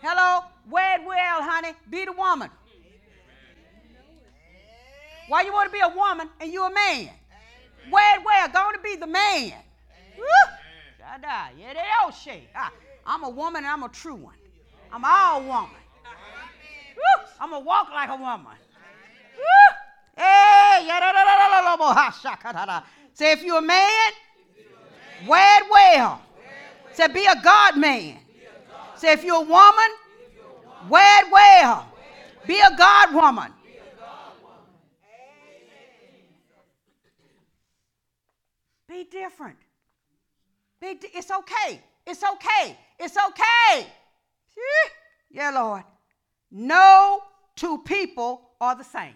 [0.01, 0.45] Hello?
[0.69, 1.73] Wed well, honey.
[1.89, 2.49] Be the woman.
[5.27, 7.09] Why you want to be a woman and you a man?
[7.91, 8.47] Wed well.
[8.49, 9.53] Going to be the man.
[13.07, 14.35] I'm a woman and I'm a true one.
[14.91, 15.71] I'm all woman.
[17.39, 18.53] I'm going to walk like a woman.
[20.17, 20.89] Hey,
[23.13, 24.11] Say if you're a man,
[25.27, 26.21] wed well.
[26.93, 28.17] Say be a God man.
[28.95, 29.89] Say if you're a woman,
[30.89, 31.87] wed well.
[32.45, 33.53] Be a God woman.
[38.87, 39.57] Be different.
[40.79, 41.81] Be di- it's okay.
[42.05, 42.77] It's okay.
[42.99, 43.87] It's okay.
[45.31, 45.83] Yeah, Lord.
[46.51, 47.21] No
[47.55, 49.15] two people are the same.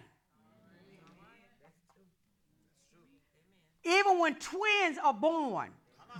[3.84, 5.70] Even when twins are born,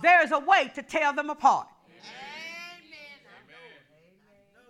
[0.01, 1.67] there is a way to tell them apart.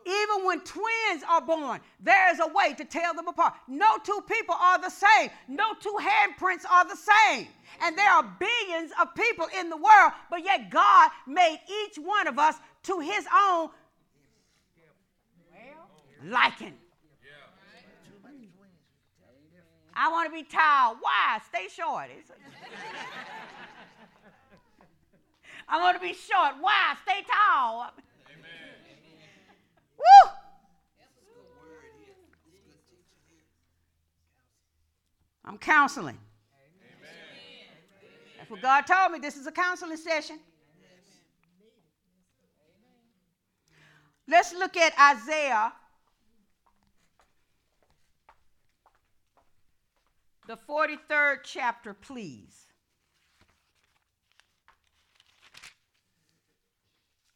[0.06, 3.54] Even when twins are born, there is a way to tell them apart.
[3.70, 5.30] No two people are the same.
[5.48, 7.48] No two handprints are the same.
[7.82, 12.28] And there are billions of people in the world, but yet God made each one
[12.28, 13.70] of us to his own
[16.26, 16.74] liking.
[19.96, 20.98] I want to be tall.
[21.00, 21.40] Why?
[21.48, 22.10] Stay short.
[25.70, 26.56] I want to be short.
[26.60, 26.96] Why?
[27.04, 27.92] Stay tall.
[29.98, 30.32] Woo!
[35.46, 36.18] I'm counseling.
[38.38, 39.20] That's what God told me.
[39.20, 40.40] This is a counseling session.
[44.28, 45.74] Let's look at Isaiah,
[50.48, 52.68] the 43rd chapter, please.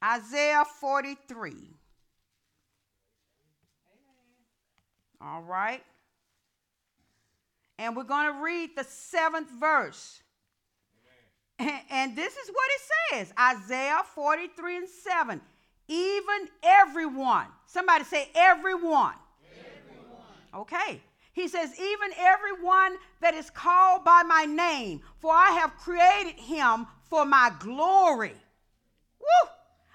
[0.04, 1.54] Isaiah 43.
[5.19, 5.84] All right.
[7.80, 10.21] And we're going to read the seventh verse.
[11.60, 12.82] And, and this is what it
[13.28, 15.41] says Isaiah 43 and 7.
[15.88, 19.13] Even everyone, somebody say, everyone.
[19.52, 20.26] everyone.
[20.54, 21.02] Okay.
[21.34, 26.88] He says, even everyone that is called by my name, for I have created him
[27.04, 28.36] for my glory.
[29.19, 29.50] Woo!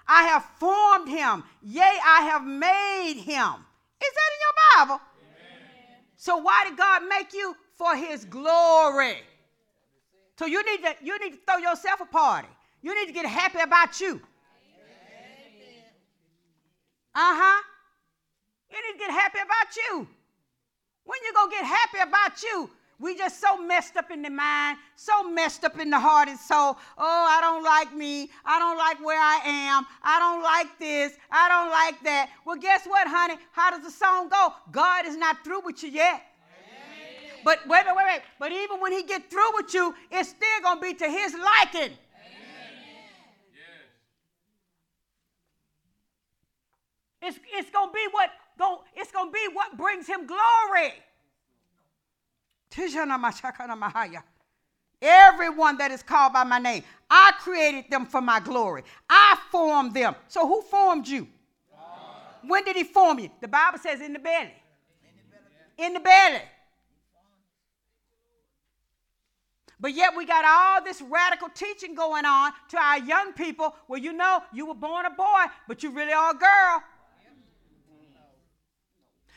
[0.07, 1.43] I have formed him.
[1.61, 3.65] Yea, I have made him.
[4.01, 5.01] Is that in your Bible?
[5.19, 5.97] Amen.
[6.15, 7.55] So why did God make you?
[7.75, 9.17] For his glory.
[10.37, 12.47] So you need to you need to throw yourself a party.
[12.81, 14.21] You need to get happy about you.
[17.15, 17.61] Uh-huh.
[18.71, 20.07] You need to get happy about you.
[21.05, 22.69] When you gonna get happy about you?
[22.99, 26.39] We just so messed up in the mind, so messed up in the heart and
[26.39, 26.77] soul.
[26.97, 28.29] Oh, I don't like me.
[28.45, 29.85] I don't like where I am.
[30.01, 31.17] I don't like this.
[31.29, 32.29] I don't like that.
[32.45, 33.35] Well, guess what, honey?
[33.51, 34.53] How does the song go?
[34.71, 36.21] God is not through with you yet.
[36.47, 37.41] Amen.
[37.43, 38.21] But wait, wait, wait, wait.
[38.39, 41.97] But even when he get through with you, it's still gonna be to his liking.
[47.23, 50.93] It's, it's gonna be what go, it's gonna be what brings him glory.
[55.01, 58.83] Everyone that is called by my name, I created them for my glory.
[59.09, 60.15] I formed them.
[60.27, 61.27] So who formed you?
[61.71, 62.47] God.
[62.47, 63.29] When did he form you?
[63.41, 64.53] The Bible says in the belly.
[65.77, 66.41] In the belly.
[69.79, 73.99] But yet we got all this radical teaching going on to our young people where
[73.99, 76.83] you know you were born a boy, but you really are a girl.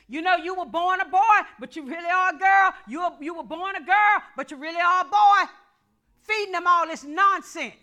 [0.08, 2.74] You know, you were born a boy, but you really are a girl.
[2.86, 5.50] You were, you were born a girl, but you really are a boy.
[6.22, 7.74] Feeding them all this nonsense.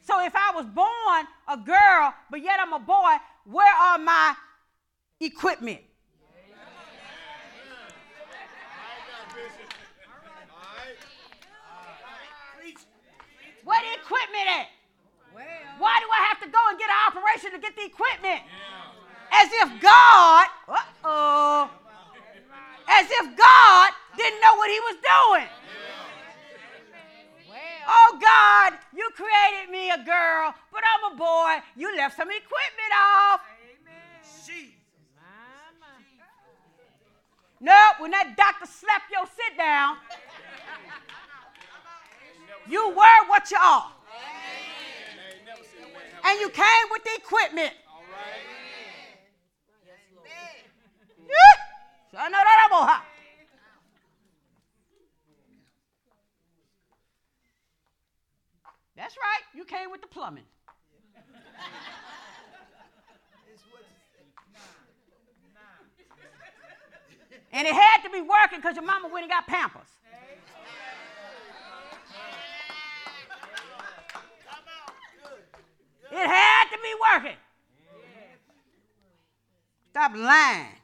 [0.00, 4.34] So if I was born a girl, but yet I'm a boy, where are my
[5.20, 5.80] equipment?
[13.64, 14.68] Where the equipment at?
[15.78, 18.40] Why do I have to go and get an operation to get the equipment?
[18.48, 18.87] Yeah.
[19.32, 21.70] As if God, uh-oh,
[22.88, 25.48] as if God didn't know what he was doing.
[27.86, 31.64] Oh God, you created me a girl, but I'm a boy.
[31.76, 33.40] You left some equipment off.
[37.60, 39.96] No, when that doctor slapped your sit down,
[42.68, 43.90] you were what you are.
[46.24, 47.72] And you came with the equipment.
[58.96, 59.42] That's right.
[59.54, 60.44] You came with the plumbing.
[67.52, 69.88] and it had to be working because your mama went and got Pampers.
[76.10, 77.36] It had to be working.
[79.90, 80.78] Stop lying.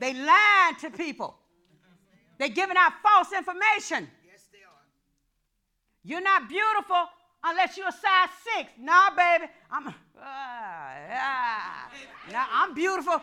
[0.00, 1.36] They lying to people.
[2.38, 4.08] They're giving out false information.
[4.24, 4.86] Yes, they are.
[6.04, 7.08] You're not beautiful
[7.44, 8.70] unless you're a size six.
[8.78, 9.50] Nah, baby.
[9.70, 11.88] I'm uh, yeah.
[12.32, 13.22] Nah, I'm beautiful.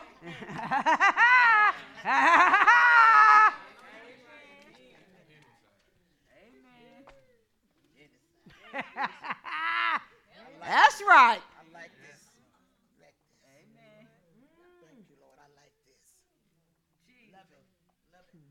[10.66, 11.38] That's right.
[11.38, 12.20] I like this.
[13.00, 13.38] Like this.
[13.46, 14.08] Amen.
[14.82, 15.38] Thank you, Lord.
[15.38, 16.18] I like this.
[17.32, 17.64] Love it.
[18.12, 18.42] Love it.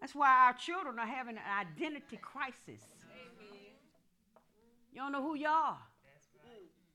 [0.00, 2.82] That's why our children are having an identity crisis.
[4.92, 5.78] You don't know who you are.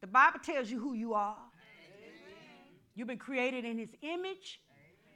[0.02, 1.38] The Bible tells you who you are.
[2.96, 4.60] You've been created in his image.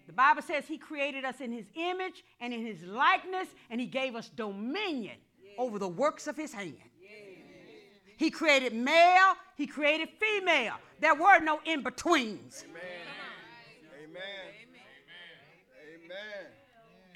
[0.07, 3.87] The Bible says he created us in his image and in his likeness, and he
[3.87, 5.17] gave us dominion
[5.57, 6.77] over the works of his hand.
[8.17, 10.73] He created male, he created female.
[10.99, 12.65] There were no in betweens.
[12.67, 12.81] Amen.
[14.03, 14.48] Amen.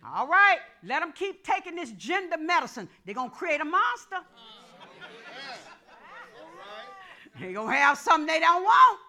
[0.06, 2.90] All right, let them keep taking this gender medicine.
[3.06, 4.18] They're going to create a monster.
[7.40, 9.00] They're going to have something they don't want.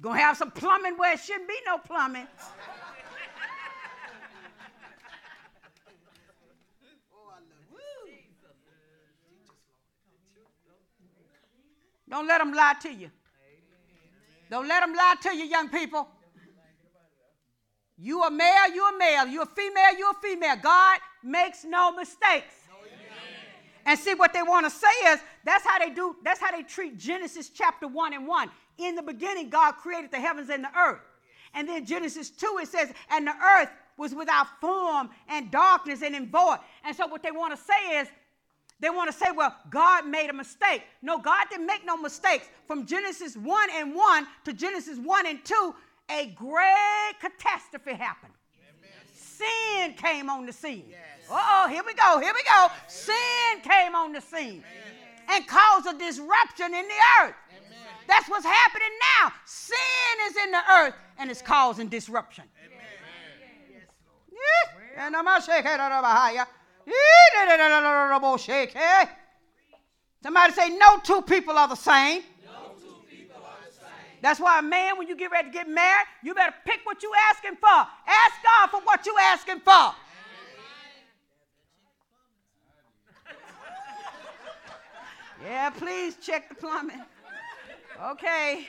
[0.00, 2.26] Going to have some plumbing where it shouldn't be no plumbing.
[12.08, 13.10] Don't let them lie to you.
[14.52, 16.06] Don't let them lie to you, young people.
[17.96, 19.26] You a male, you a male.
[19.26, 20.56] You a female, you a female.
[20.62, 22.52] God makes no mistakes.
[23.86, 26.64] And see what they want to say is that's how they do, that's how they
[26.64, 28.50] treat Genesis chapter 1 and 1.
[28.76, 31.00] In the beginning, God created the heavens and the earth.
[31.54, 36.14] And then Genesis 2, it says, and the earth was without form and darkness and
[36.14, 36.58] in void.
[36.84, 38.08] And so what they want to say is
[38.82, 40.82] they want to say, well, God made a mistake.
[41.02, 42.48] No, God didn't make no mistakes.
[42.66, 45.74] From Genesis 1 and 1 to Genesis 1 and 2,
[46.10, 48.32] a great catastrophe happened.
[49.14, 50.86] Sin came on the scene.
[51.30, 52.66] Uh oh, here we go, here we go.
[52.88, 54.64] Sin came on the scene
[55.28, 57.34] and caused a disruption in the earth.
[58.08, 58.88] That's what's happening
[59.22, 59.32] now.
[59.44, 59.76] Sin
[60.28, 62.44] is in the earth and it's causing disruption.
[64.32, 65.06] Yeah.
[65.06, 65.40] And I'm a
[66.86, 66.94] shake
[67.48, 68.68] it out of a higher.
[68.74, 69.08] Yeah.
[70.22, 72.22] Somebody say, No two people are the same.
[74.20, 77.02] That's why, a man, when you get ready to get married, you better pick what
[77.02, 77.66] you asking for.
[77.68, 79.92] Ask God for what you asking for.
[85.44, 87.02] Yeah, please check the plumbing.
[88.00, 88.68] Okay.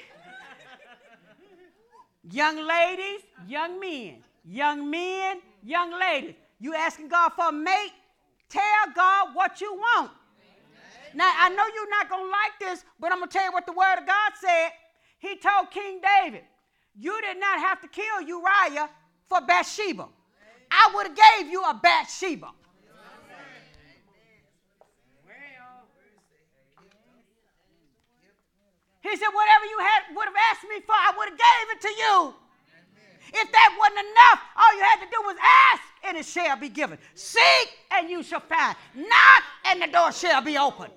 [2.32, 6.34] Young ladies, young men, young men, young ladies.
[6.60, 7.92] You asking God for a mate?
[8.54, 10.12] Tell God what you want.
[11.16, 13.52] Now, I know you're not going to like this, but I'm going to tell you
[13.52, 14.70] what the word of God said.
[15.18, 16.44] He told King David,
[16.96, 18.90] You did not have to kill Uriah
[19.28, 20.08] for Bathsheba.
[20.70, 22.52] I would have gave you a Bathsheba.
[29.02, 31.82] He said, Whatever you had would have asked me for, I would have gave it
[31.82, 32.43] to you.
[33.34, 35.36] If that wasn't enough, all you had to do was
[35.72, 37.00] ask, and it shall be given.
[37.16, 38.76] Seek, and you shall find.
[38.94, 40.92] Knock, and the door shall be open.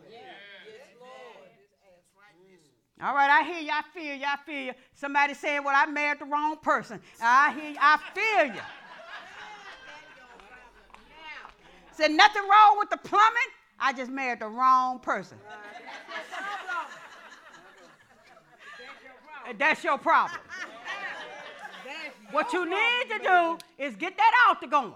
[3.03, 4.73] All right, I hear you, I feel you, I feel you.
[4.95, 7.01] Somebody saying, Well, I married the wrong person.
[7.23, 8.63] I hear you, I feel you.
[11.93, 13.51] Said nothing wrong with the plumbing.
[13.79, 15.39] I just married the wrong person.
[19.59, 20.41] That's your problem.
[22.31, 24.93] What you need to do is get that altar going.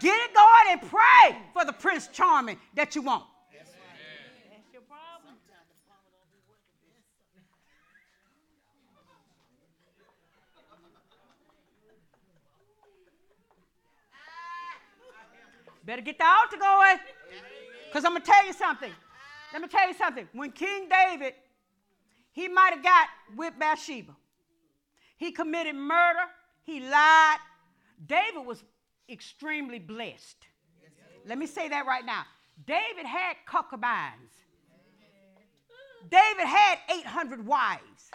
[0.00, 3.24] Get it going and pray for the Prince Charming that you want.
[15.84, 16.98] Better get the altar going.
[17.86, 18.92] Because I'm going to tell you something.
[19.54, 20.28] Let me tell you something.
[20.34, 21.32] When King David,
[22.32, 24.14] he might have got with Bathsheba.
[25.18, 26.20] He committed murder.
[26.62, 27.38] He lied.
[28.06, 28.64] David was
[29.10, 30.46] extremely blessed.
[31.26, 32.24] Let me say that right now.
[32.66, 34.32] David had concubines.
[36.08, 38.10] David had 800 wives.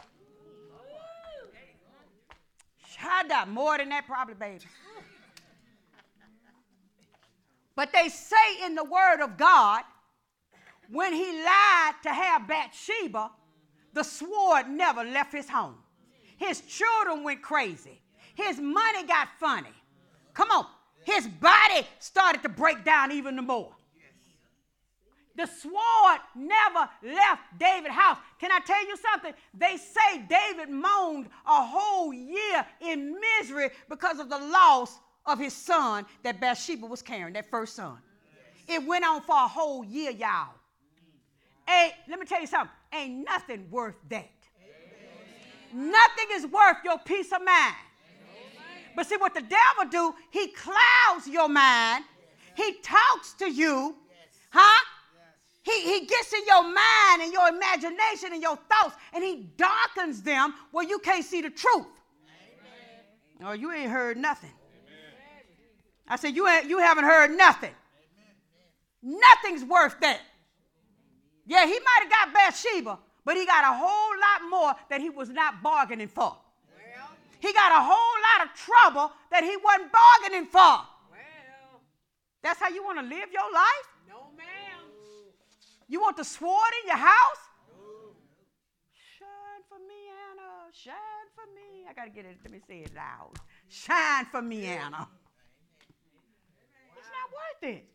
[2.89, 4.65] Shada, more than that, probably, baby.
[7.75, 9.83] But they say in the word of God,
[10.89, 13.31] when he lied to have Bathsheba,
[13.93, 15.82] the sword never left his home.
[16.47, 18.01] His children went crazy.
[18.35, 19.73] His money got funny.
[20.33, 20.65] Come on.
[21.05, 23.71] His body started to break down even more.
[25.35, 28.17] The sword never left David's house.
[28.39, 29.33] Can I tell you something?
[29.53, 35.53] They say David moaned a whole year in misery because of the loss of his
[35.53, 37.97] son that Bathsheba was carrying, that first son.
[38.67, 40.53] It went on for a whole year, y'all.
[41.67, 42.75] Ain't, let me tell you something.
[42.93, 44.29] Ain't nothing worth that.
[45.73, 47.75] Nothing is worth your peace of mind.
[48.95, 52.05] But see what the devil do, he clouds your mind.
[52.55, 53.95] He talks to you.
[54.51, 54.85] Huh?
[55.63, 60.21] He, he gets in your mind and your imagination and your thoughts and he darkens
[60.21, 61.87] them where you can't see the truth.
[63.41, 63.45] Amen.
[63.45, 64.51] Oh, you ain't heard nothing.
[64.51, 65.13] Amen.
[66.07, 67.71] I said, you, ain't, you haven't heard nothing.
[69.05, 69.21] Amen.
[69.21, 70.19] Nothing's worth that.
[71.45, 75.09] Yeah, he might have got Bathsheba, but he got a whole lot more that he
[75.09, 76.35] was not bargaining for.
[76.75, 77.09] Well.
[77.39, 80.59] He got a whole lot of trouble that he wasn't bargaining for.
[80.59, 81.81] Well.
[82.41, 83.87] That's how you want to live your life?
[84.07, 84.83] No, ma'am.
[85.87, 87.43] You want the sword in your house?
[88.93, 90.71] Shine for me, Anna.
[90.73, 91.85] Shine for me.
[91.89, 92.37] I got to get it.
[92.43, 93.33] Let me say it loud.
[93.69, 95.07] Shine for me, Anna.
[96.97, 97.85] It's not worth it.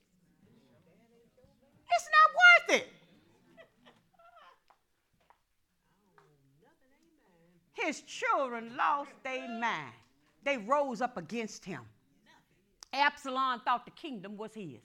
[1.91, 2.98] It's not worth it.
[7.85, 9.93] His children lost their mind.
[10.45, 11.83] They rose up against him.
[12.93, 14.81] Absalom thought the kingdom was his.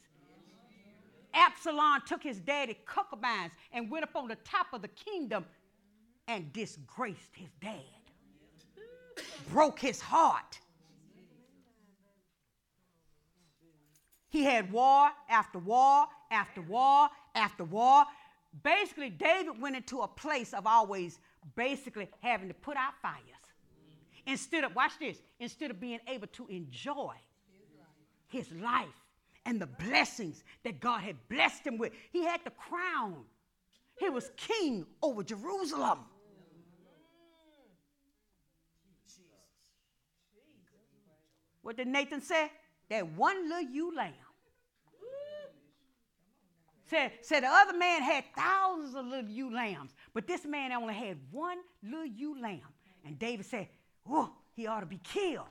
[1.33, 5.45] Absalom took his daddy concubines and went up on the top of the kingdom
[6.27, 7.81] and disgraced his dad,
[9.49, 10.59] broke his heart.
[14.29, 18.05] He had war after war after war after war.
[18.63, 21.19] Basically, David went into a place of always
[21.55, 23.21] basically having to put out fires.
[24.25, 27.13] Instead of, watch this, instead of being able to enjoy
[28.27, 28.87] his life
[29.45, 31.93] and the blessings that God had blessed him with.
[32.11, 33.25] He had the crown,
[33.99, 35.99] he was king over Jerusalem.
[41.61, 42.51] What did Nathan say?
[42.89, 44.13] That one little ewe lamb.
[46.85, 50.93] Said, said the other man had thousands of little ewe lambs, but this man only
[50.93, 52.61] had one little ewe lamb.
[53.05, 53.67] And David said,
[54.09, 55.47] Oh, he ought to be killed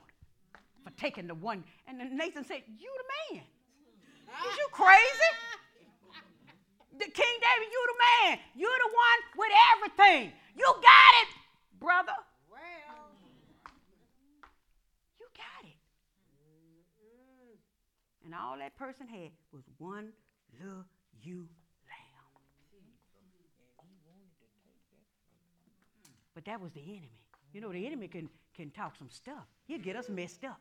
[0.83, 1.63] for taking the one.
[1.87, 3.43] And Nathan said, You the man.
[4.49, 5.31] Is you crazy?
[6.97, 8.39] The King David, you the man.
[8.55, 10.31] You're the one with everything.
[10.55, 11.27] You got it,
[11.79, 12.13] brother.
[12.49, 12.59] Well,
[15.19, 15.77] you got it.
[18.25, 20.13] And all that person had was one
[20.59, 20.85] little
[21.21, 21.47] ewe
[21.89, 22.13] lamb.
[26.35, 27.19] But that was the enemy.
[27.53, 29.45] You know, the enemy can, can talk some stuff.
[29.65, 30.59] He'll get us messed up.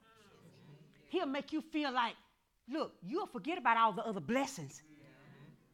[1.09, 2.15] He'll make you feel like
[2.71, 4.83] look, you'll forget about all the other blessings.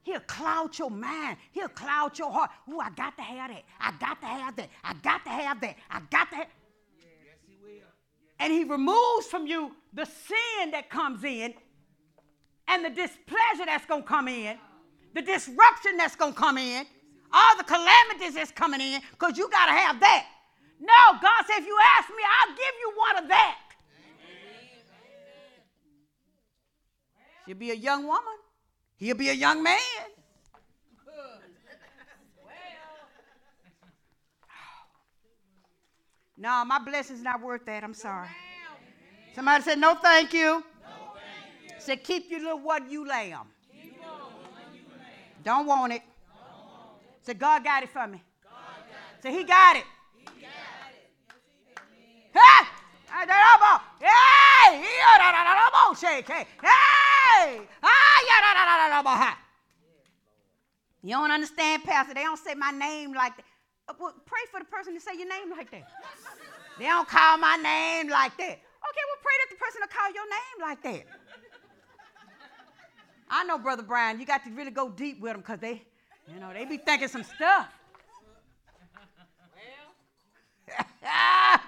[0.02, 1.36] He'll cloud your mind.
[1.52, 2.50] He'll cloud your heart.
[2.70, 3.64] Ooh, I got to have that.
[3.80, 4.68] I got to have that.
[4.82, 5.76] I got to have that.
[5.90, 6.46] I got to have.
[6.98, 7.86] Yes, he will.
[8.38, 11.52] And he removes from you the sin that comes in
[12.68, 14.56] and the displeasure that's going to come in,
[15.14, 16.86] the disruption that's going to come in,
[17.32, 20.26] all the calamities that's coming in, because you got to have that.
[20.80, 23.58] No, God said, if you ask me, I'll give you one of that.
[27.46, 28.22] She'll be a young woman.
[28.96, 29.78] He'll be a young man.
[36.40, 37.82] No, my blessing's not worth that.
[37.82, 38.28] I'm sorry.
[39.34, 40.40] Somebody said, No, thank you.
[40.40, 40.62] No,
[41.14, 41.76] thank you.
[41.80, 43.48] Said, Keep your little what you lamb.
[45.42, 46.02] Don't want it.
[47.28, 48.22] Said, God got it for me.
[49.20, 49.84] Said, He got it.
[50.16, 50.46] He.
[52.32, 52.64] Hey!
[61.02, 62.14] You don't understand, Pastor.
[62.14, 63.44] They don't say my name like that.
[63.90, 65.86] Uh, well, pray for the person to say your name like that.
[66.78, 68.56] they don't call my name like that.
[68.56, 71.04] Okay, well, pray that the person will call your name like that.
[73.28, 75.82] I know, Brother Brian, you got to really go deep with them because they,
[76.32, 77.68] you know, they be thinking some stuff.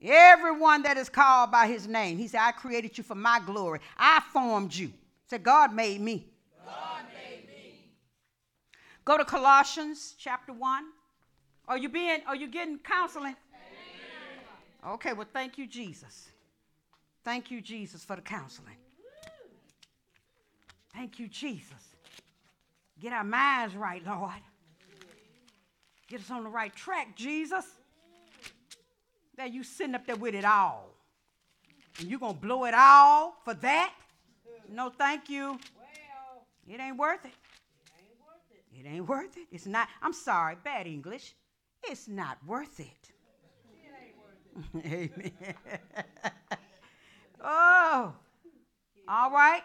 [0.00, 2.18] Everyone that is called by his name.
[2.18, 3.80] He said, I created you for my glory.
[3.96, 4.92] I formed you.
[5.26, 6.26] Said, God made me.
[6.64, 7.84] God made me.
[9.04, 10.84] Go to Colossians chapter 1.
[11.66, 13.36] Are you being, are you getting counseling?
[13.52, 14.94] Amen.
[14.94, 16.30] Okay, well, thank you, Jesus.
[17.24, 18.76] Thank you, Jesus, for the counseling.
[20.98, 21.94] Thank you, Jesus.
[22.98, 24.32] Get our minds right, Lord.
[26.08, 27.64] Get us on the right track, Jesus.
[29.36, 30.88] That you sitting up there with it all.
[32.00, 33.94] And you gonna blow it all for that?
[34.68, 35.60] No, thank you.
[36.66, 37.30] It ain't worth it.
[38.76, 39.46] It ain't worth it.
[39.52, 39.86] It's not.
[40.02, 41.32] I'm sorry, bad English.
[41.84, 43.12] It's not worth it.
[44.84, 45.32] Amen.
[47.40, 48.12] oh,
[49.06, 49.62] all right.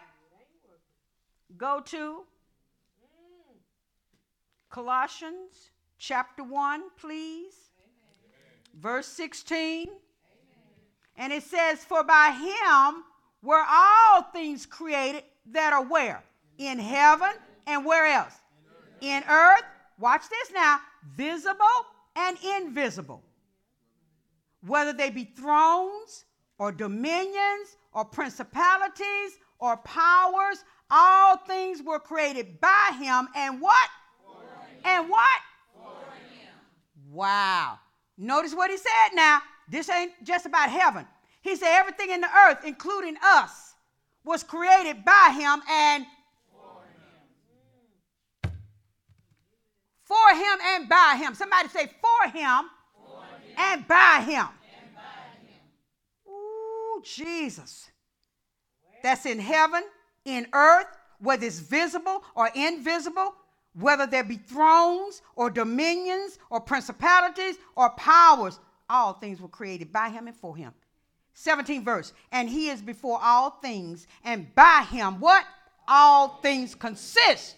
[1.56, 2.22] Go to
[4.70, 7.54] Colossians chapter 1, please.
[8.80, 9.86] Verse 16.
[11.16, 13.04] And it says, For by him
[13.42, 16.24] were all things created that are where?
[16.58, 17.30] In heaven
[17.66, 18.34] and where else?
[19.00, 19.62] In earth.
[19.98, 20.80] Watch this now
[21.16, 21.64] visible
[22.16, 23.22] and invisible.
[24.66, 26.24] Whether they be thrones
[26.58, 33.88] or dominions or principalities or powers, all things were created by him and what?
[34.84, 35.40] And what?
[37.10, 37.78] Wow.
[38.18, 39.40] Notice what he said now.
[39.68, 41.06] This ain't just about heaven.
[41.40, 43.74] He said everything in the earth, including us,
[44.24, 46.06] was created by him and
[50.04, 51.34] for him and by him.
[51.34, 52.64] Somebody say for him,
[52.96, 53.56] for him.
[53.56, 54.46] And, by him.
[54.46, 56.32] and by him.
[56.32, 57.90] Ooh, Jesus.
[59.02, 59.82] That's in heaven,
[60.24, 60.86] in earth,
[61.18, 63.34] whether it's visible or invisible,
[63.74, 70.08] whether there be thrones or dominions or principalities or powers, all things were created by
[70.08, 70.72] him and for him.
[71.34, 72.12] 17 verse.
[72.32, 75.44] And he is before all things, and by him, what?
[75.86, 77.56] All things consist.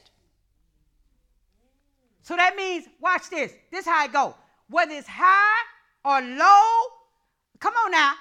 [2.22, 3.52] So that means, watch this.
[3.70, 4.34] This how it go.
[4.68, 5.62] Whether it's high
[6.04, 6.86] or low,
[7.60, 8.14] come on now.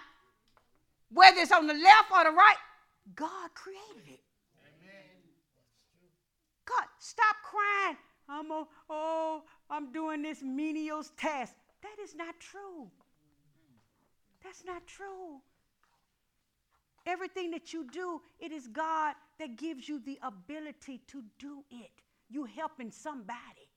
[1.12, 2.58] Whether it's on the left or the right,
[3.16, 4.15] God created it.
[6.66, 7.98] God, stop crying.
[8.28, 11.54] I'm a, oh, I'm doing this menial task.
[11.84, 12.90] That is not true.
[14.44, 15.42] That's not true.
[17.06, 21.92] Everything that you do, it is God that gives you the ability to do it.
[22.30, 23.70] You helping somebody.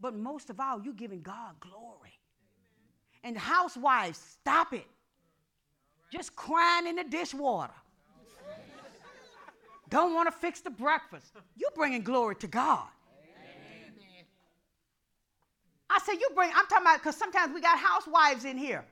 [0.00, 2.18] But most of all, you giving God glory.
[3.24, 4.86] And housewives, stop it.
[6.12, 7.72] Just crying in the dishwater.
[9.88, 11.32] Don't want to fix the breakfast.
[11.56, 12.86] You're bringing glory to God.
[15.90, 18.84] I said, you bring, I'm talking about, because sometimes we got housewives in here.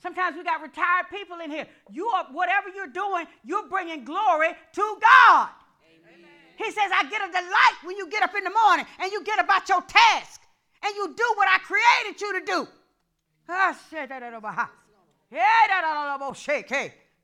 [0.00, 1.66] Sometimes we got retired people in here.
[1.90, 5.48] You are, whatever you're doing, you're bringing glory to God.
[5.90, 6.28] Amen.
[6.56, 9.24] He says, I get a delight when you get up in the morning and you
[9.24, 10.42] get about your task
[10.84, 12.68] and you do what I created you to do.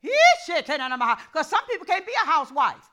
[0.01, 2.89] Because some people can't be a housewife.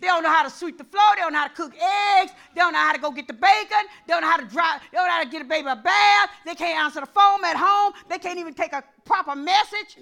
[0.00, 1.02] They don't know how to sweep the floor.
[1.16, 2.30] They don't know how to cook eggs.
[2.54, 3.84] They don't know how to go get the bacon.
[4.06, 4.80] They don't know how to drive.
[4.92, 6.30] They don't know how to get a baby a bath.
[6.46, 7.94] They can't answer the phone at home.
[8.08, 9.98] They can't even take a proper message.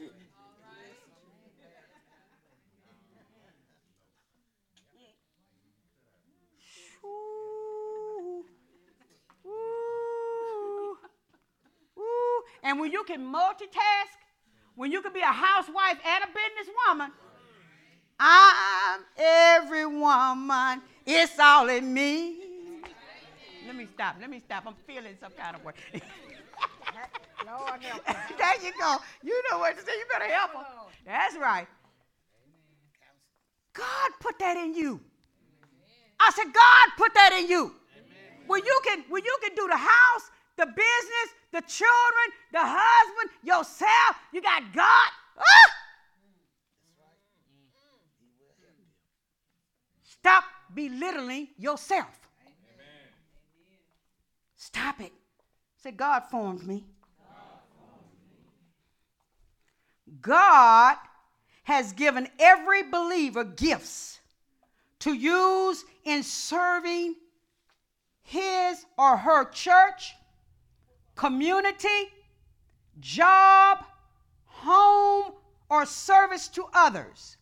[12.63, 14.19] And when you can multitask,
[14.77, 17.11] when you can be a housewife and a businesswoman,
[18.21, 20.83] I'm every woman.
[21.05, 22.37] It's all in me.
[23.67, 24.17] Let me stop.
[24.21, 24.65] Let me stop.
[24.67, 25.73] I'm feeling some kind of way.
[27.45, 28.05] Lord help
[28.39, 28.97] there you go.
[29.23, 29.93] You know what to say.
[29.93, 30.63] You better help them.
[31.05, 31.67] That's right.
[33.73, 35.01] God put that in you.
[36.19, 37.75] I said, God put that in you.
[38.47, 43.31] When you can, when you can do the house, the business, the children, the husband,
[43.43, 45.11] yourself, you got God.
[45.39, 45.73] Ah!
[50.03, 50.45] Stop
[50.75, 52.29] belittling yourself.
[52.43, 53.09] Amen.
[54.57, 55.13] Stop it.
[55.77, 56.85] Say, God formed me.
[60.21, 60.97] God
[61.63, 64.21] has given every believer gifts
[65.01, 67.15] to use in serving
[68.23, 70.15] his or her church,
[71.17, 72.13] community,
[73.01, 73.85] job,
[74.45, 75.33] home,
[75.69, 77.37] or service to others.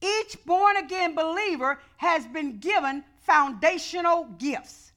[0.00, 4.92] Each born again believer has been given foundational gifts.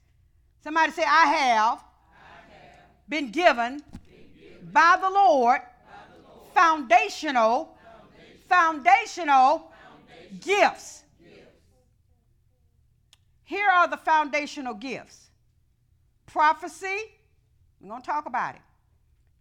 [0.64, 6.22] Somebody say, I have, I have been, given been given by the Lord, by the
[6.28, 7.78] Lord foundational,
[8.48, 9.72] foundational, foundational,
[10.42, 11.04] gifts.
[11.24, 11.54] gifts.
[13.46, 15.30] Here are the foundational gifts
[16.28, 17.16] prophecy,
[17.82, 18.62] we're going to talk about it,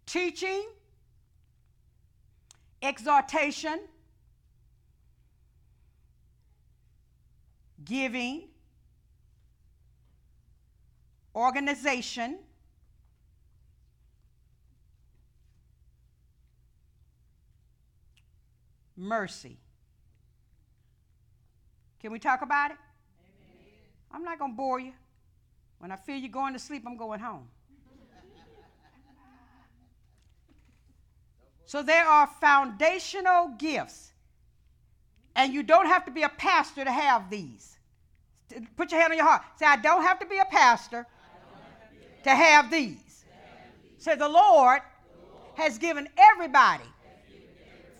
[0.06, 0.64] teaching,
[2.80, 3.80] exhortation,
[7.84, 8.44] giving,
[11.34, 12.38] organization,
[18.96, 19.56] mercy.
[22.00, 22.76] Can we talk about it?
[22.76, 23.72] Amen.
[24.12, 24.92] I'm not going to bore you.
[25.78, 27.48] When I feel you going to sleep, I'm going home.
[31.68, 34.12] So there are foundational gifts.
[35.36, 37.76] And you don't have to be a pastor to have these.
[38.74, 39.42] Put your hand on your heart.
[39.58, 41.06] Say, I don't have to be a pastor
[42.24, 43.26] to have these.
[43.98, 44.80] Say, the Lord
[45.56, 46.88] has given everybody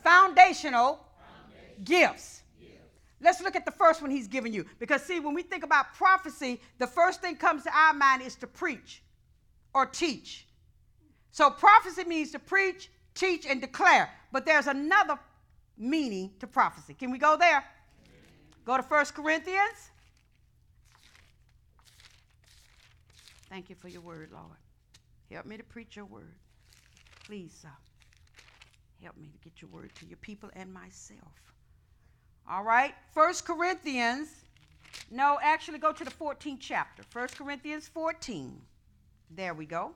[0.03, 1.01] foundational
[1.85, 2.41] gifts.
[3.21, 4.65] Let's look at the first one he's given you.
[4.79, 8.35] Because, see, when we think about prophecy, the first thing comes to our mind is
[8.37, 9.03] to preach
[9.75, 10.47] or teach.
[11.33, 14.11] So, prophecy means to preach, teach, and declare.
[14.33, 15.19] But there's another
[15.77, 16.95] meaning to prophecy.
[16.95, 17.65] Can we go there?
[18.65, 19.91] Go to 1 Corinthians.
[23.49, 24.59] Thank you for your word, Lord.
[25.31, 26.35] Help me to preach your word.
[27.25, 27.69] Please, sir.
[29.03, 31.33] Help me to get your word to your people and myself.
[32.51, 32.95] All right?
[33.13, 34.29] First Corinthians.
[35.11, 37.03] No, actually go to the 14th chapter.
[37.11, 38.61] First Corinthians 14.
[39.31, 39.93] There we go.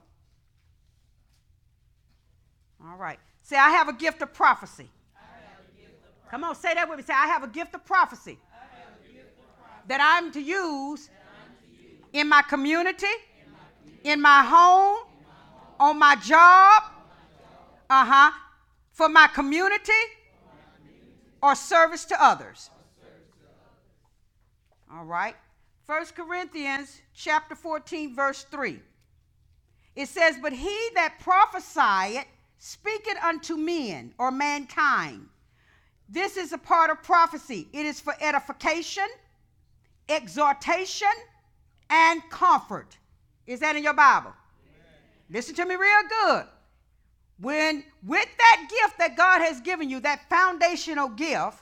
[2.89, 3.19] All right.
[3.41, 4.89] Say, I have a gift of prophecy.
[6.29, 7.03] Come on, say that with me.
[7.03, 9.87] Say, I have a gift of prophecy, gift of prophecy.
[9.87, 11.99] that I'm to use, I'm to use.
[12.11, 15.35] In, my community, in my community, in my home, in my
[15.85, 15.91] home.
[15.91, 16.83] on my job,
[17.89, 18.31] uh huh,
[18.93, 19.91] for my community
[21.43, 22.71] or service to others.
[24.91, 25.35] All right.
[25.85, 28.79] 1 Corinthians chapter 14 verse 3.
[29.95, 32.25] It says, "But he that prophesieth
[32.63, 35.27] speaketh unto men or mankind."
[36.07, 37.67] This is a part of prophecy.
[37.73, 39.07] It is for edification,
[40.07, 41.11] exhortation,
[41.89, 42.97] and comfort.
[43.45, 44.31] Is that in your Bible?
[44.31, 44.91] Amen.
[45.29, 46.45] Listen to me real good.
[47.39, 51.61] When, with that gift that God has given you, that foundational gift,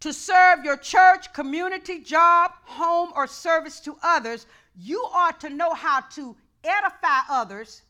[0.00, 4.46] to serve your church, community, job, home, or service to others,
[4.76, 7.82] you ought to know how to edify others,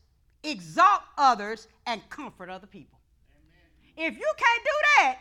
[0.49, 2.99] exalt others, and comfort other people.
[3.97, 4.13] Amen.
[4.13, 5.19] If you can't do that,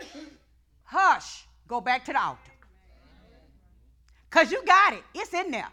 [0.84, 2.52] hush, go back to the altar.
[4.28, 5.68] Because you got it, it's in there.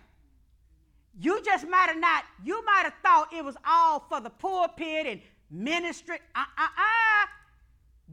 [1.19, 5.07] You just might have not, you might have thought it was all for the pulpit
[5.07, 6.19] and ministry.
[6.35, 7.27] Uh uh uh.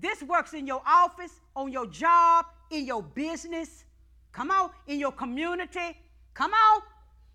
[0.00, 3.84] This works in your office, on your job, in your business.
[4.32, 5.96] Come on, in your community.
[6.34, 6.82] Come on.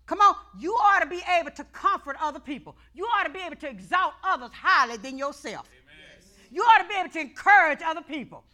[0.06, 0.36] Come on.
[0.58, 2.76] You ought to be able to comfort other people.
[2.94, 5.66] You ought to be able to exalt others highly than yourself.
[5.68, 6.24] Amen.
[6.50, 8.44] You ought to be able to encourage other people.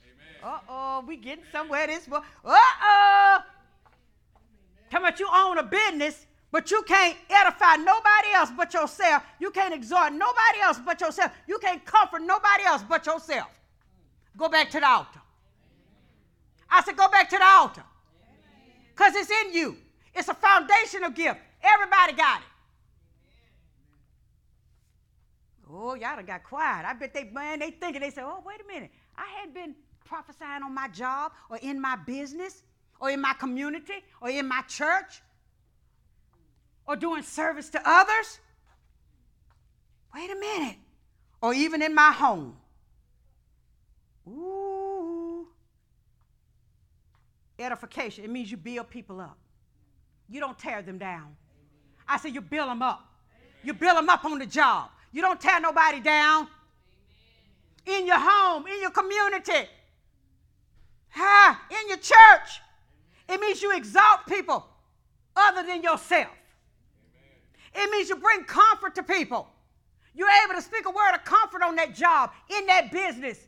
[0.43, 3.39] Uh oh, we getting somewhere this Uh oh.
[4.91, 9.23] Come on, you own a business but you can't edify nobody else but yourself.
[9.39, 11.33] You can't exhort nobody else but yourself.
[11.47, 13.49] You can't comfort nobody else but yourself.
[14.37, 15.21] Go back to the altar.
[16.69, 17.85] I said, go back to the altar.
[18.91, 19.77] Because it's in you.
[20.15, 21.41] It's a foundational gift.
[21.63, 22.47] Everybody got it.
[25.73, 26.85] Oh, y'all done got quiet.
[26.85, 28.91] I bet they, man, they thinking, they say, oh, wait a minute.
[29.17, 32.65] I hadn't been prophesying on my job or in my business
[33.01, 35.23] or in my community or in my church
[36.87, 38.41] or doing service to others?
[40.13, 40.77] Wait a minute.
[41.41, 42.57] Or even in my home.
[44.29, 45.47] Ooh.
[47.59, 48.25] Edification.
[48.25, 49.39] It means you build people up.
[50.31, 51.37] You don't tear them down.
[52.09, 53.07] I said you build them up.
[53.62, 54.91] You build them up on the job.
[55.12, 56.47] You don't tear nobody down.
[57.87, 59.68] In your home, in your community,
[61.16, 62.61] in your church.
[63.28, 64.66] It means you exalt people
[65.35, 66.31] other than yourself.
[67.74, 69.49] It means you bring comfort to people.
[70.14, 73.39] You're able to speak a word of comfort on that job, in that business,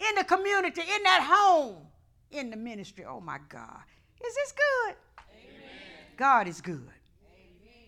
[0.00, 1.76] in the community, in that home,
[2.30, 3.04] in the ministry.
[3.08, 3.82] Oh my God.
[4.24, 4.96] Is this good?
[6.18, 6.74] God is good.
[6.74, 7.84] Amen.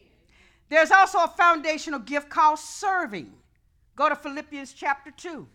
[0.69, 3.31] There's also a foundational gift called serving.
[3.97, 5.47] Go to Philippians chapter 2.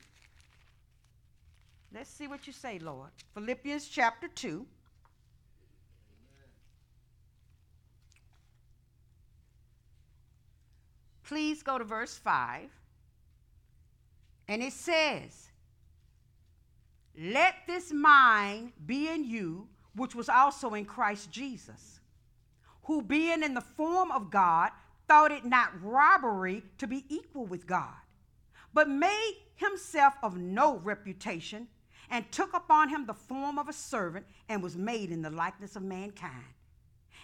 [1.93, 3.09] Let's see what you say, Lord.
[3.34, 4.65] Philippians chapter 2.
[11.23, 12.69] Please go to verse 5.
[14.49, 15.47] And it says,
[17.17, 21.94] Let this mind be in you, which was also in Christ Jesus,
[22.86, 24.71] who being in the form of God,
[25.07, 27.93] thought it not robbery to be equal with God,
[28.73, 31.67] but made himself of no reputation,
[32.09, 35.75] and took upon him the form of a servant, and was made in the likeness
[35.75, 36.45] of mankind.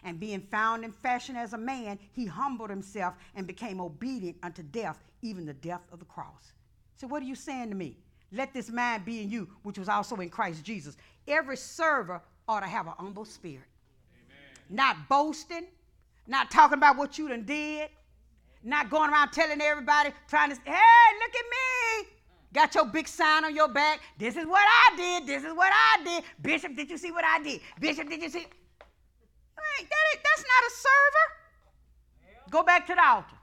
[0.03, 4.63] And being found in fashion as a man, he humbled himself and became obedient unto
[4.63, 6.53] death, even the death of the cross.
[6.95, 7.97] So, what are you saying to me?
[8.31, 10.97] Let this mind be in you, which was also in Christ Jesus.
[11.27, 13.65] Every server ought to have an humble spirit.
[14.71, 15.67] Not boasting,
[16.27, 17.89] not talking about what you done did,
[18.63, 22.09] not going around telling everybody, trying to, hey, look at me.
[22.53, 23.99] Got your big sign on your back.
[24.17, 25.27] This is what I did.
[25.27, 26.23] This is what I did.
[26.41, 27.59] Bishop, did you see what I did?
[27.81, 28.45] Bishop, did you see?
[28.45, 31.27] That, that's not a server.
[32.49, 33.35] Go back to the altar.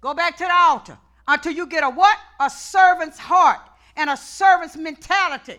[0.00, 2.16] Go back to the altar until you get a what?
[2.38, 3.60] A servant's heart
[3.96, 5.58] and a servant's mentality.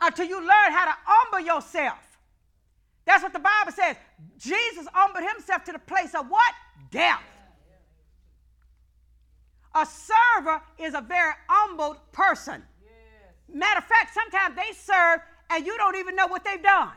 [0.00, 2.09] Until you learn how to humble yourself.
[3.04, 3.96] That's what the Bible says.
[4.38, 6.54] Jesus humbled himself to the place of what?
[6.90, 7.22] Death.
[9.74, 12.62] A server is a very humbled person.
[13.52, 15.20] Matter of fact, sometimes they serve
[15.50, 16.92] and you don't even know what they've done.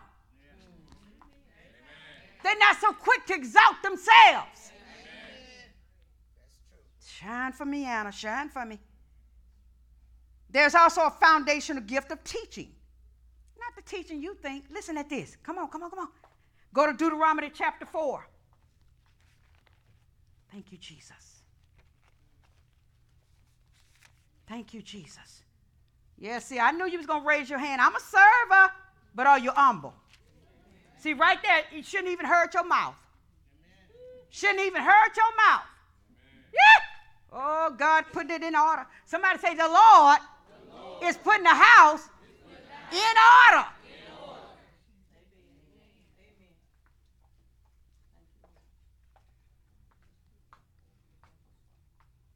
[2.43, 4.71] They're not so quick to exalt themselves.
[7.05, 8.11] Shine for me, Anna.
[8.11, 8.79] Shine for me.
[10.49, 12.71] There's also a foundational gift of teaching.
[13.63, 14.65] Not the teaching you think.
[14.71, 15.37] Listen at this.
[15.43, 16.07] Come on, come on, come on.
[16.73, 18.27] Go to Deuteronomy chapter 4.
[20.51, 21.41] Thank you, Jesus.
[24.47, 25.43] Thank you, Jesus.
[26.17, 27.81] Yeah, see, I knew you was going to raise your hand.
[27.81, 28.71] I'm a server,
[29.15, 29.93] but are you humble?
[30.97, 32.95] See, right there, it shouldn't even hurt your mouth.
[34.29, 35.65] Shouldn't even hurt your mouth.
[36.53, 37.39] Yeah.
[37.39, 38.85] Oh, God put it in order.
[39.05, 40.19] Somebody say, The Lord,
[40.69, 42.09] the Lord is putting the house
[42.93, 43.15] in
[43.51, 43.67] order.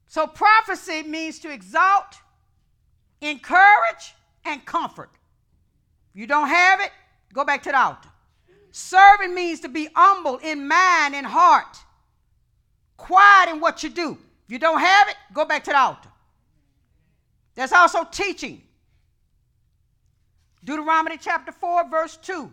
[0.08, 2.16] So prophecy means to exalt,
[3.20, 5.10] encourage, and comfort.
[6.14, 6.90] If you don't have it,
[7.32, 8.08] go back to the altar.
[8.72, 11.76] Serving means to be humble in mind and heart,
[12.96, 14.18] quiet in what you do.
[14.46, 16.08] If you don't have it, go back to the altar.
[17.54, 18.62] There's also teaching.
[20.68, 22.32] Deuteronomy chapter 4, verse 2.
[22.34, 22.52] Amen.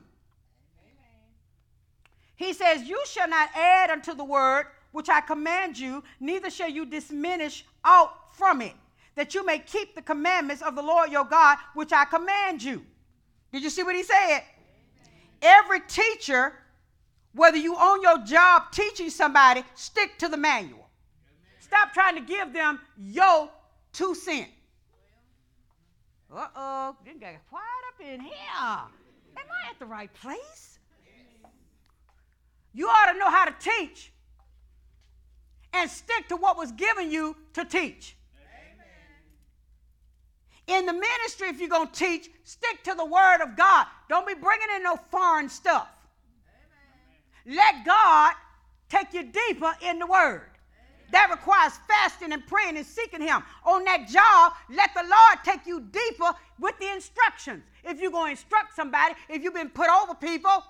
[2.38, 6.70] He says, You shall not add unto the word which I command you, neither shall
[6.70, 8.72] you diminish out from it,
[9.16, 12.86] that you may keep the commandments of the Lord your God, which I command you.
[13.52, 14.44] Did you see what he said?
[15.42, 16.54] Every teacher,
[17.34, 20.88] whether you own your job teaching somebody, stick to the manual.
[21.60, 23.50] Stop trying to give them your
[23.92, 24.52] two cents.
[26.34, 28.34] Uh oh, this got quiet up in here.
[28.62, 28.88] Am
[29.38, 30.80] I at the right place?
[32.74, 34.12] You ought to know how to teach
[35.74, 38.18] and stick to what was given you to teach.
[40.68, 40.80] Amen.
[40.80, 43.88] In the ministry, if you're going to teach, stick to the Word of God.
[44.10, 45.88] Don't be bringing in no foreign stuff.
[47.46, 47.58] Amen.
[47.58, 48.34] Let God
[48.90, 50.50] take you deeper in the Word.
[51.16, 51.30] Amen.
[51.30, 53.42] That requires fasting and praying and seeking Him.
[53.66, 57.64] On that job, let the Lord take you deeper with the instructions.
[57.84, 60.64] If you're going to instruct somebody, if you've been put over people,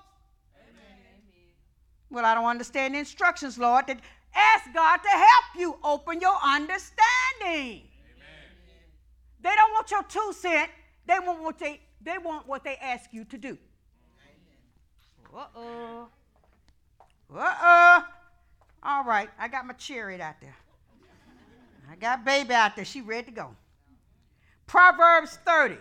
[2.11, 3.87] well, I don't understand the instructions, Lord.
[3.87, 3.99] That
[4.35, 6.91] Ask God to help you open your understanding.
[7.41, 7.87] Amen.
[9.41, 10.69] They don't want your two cent.
[11.05, 13.57] They want what they they want what they ask you to do.
[15.33, 16.07] Uh oh.
[17.33, 18.03] Uh oh.
[18.86, 20.55] All right, I got my chariot out there.
[21.91, 22.86] I got baby out there.
[22.86, 23.55] She ready to go.
[24.67, 25.77] Proverbs 30.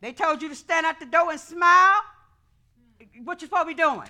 [0.00, 2.02] They told you to stand at the door and smile.
[3.24, 4.08] What you supposed to be doing?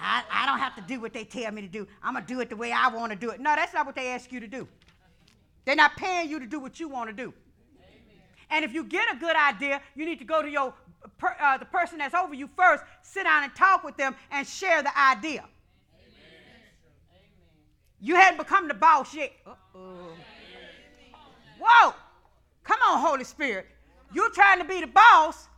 [0.00, 1.86] I, I don't have to do what they tell me to do.
[2.02, 3.40] I'm to do it the way I want to do it.
[3.40, 4.66] No, that's not what they ask you to do.
[5.64, 7.32] They're not paying you to do what you want to do.
[8.54, 10.72] And if you get a good idea, you need to go to your
[11.18, 14.46] per, uh, the person that's over you first, sit down and talk with them and
[14.46, 15.40] share the idea.
[15.40, 16.54] Amen.
[18.00, 19.32] You hadn't become the boss yet.
[19.44, 20.12] Uh-oh.
[21.58, 21.94] Whoa!
[22.62, 23.66] Come on, Holy Spirit.
[24.12, 25.48] You're trying to be the boss,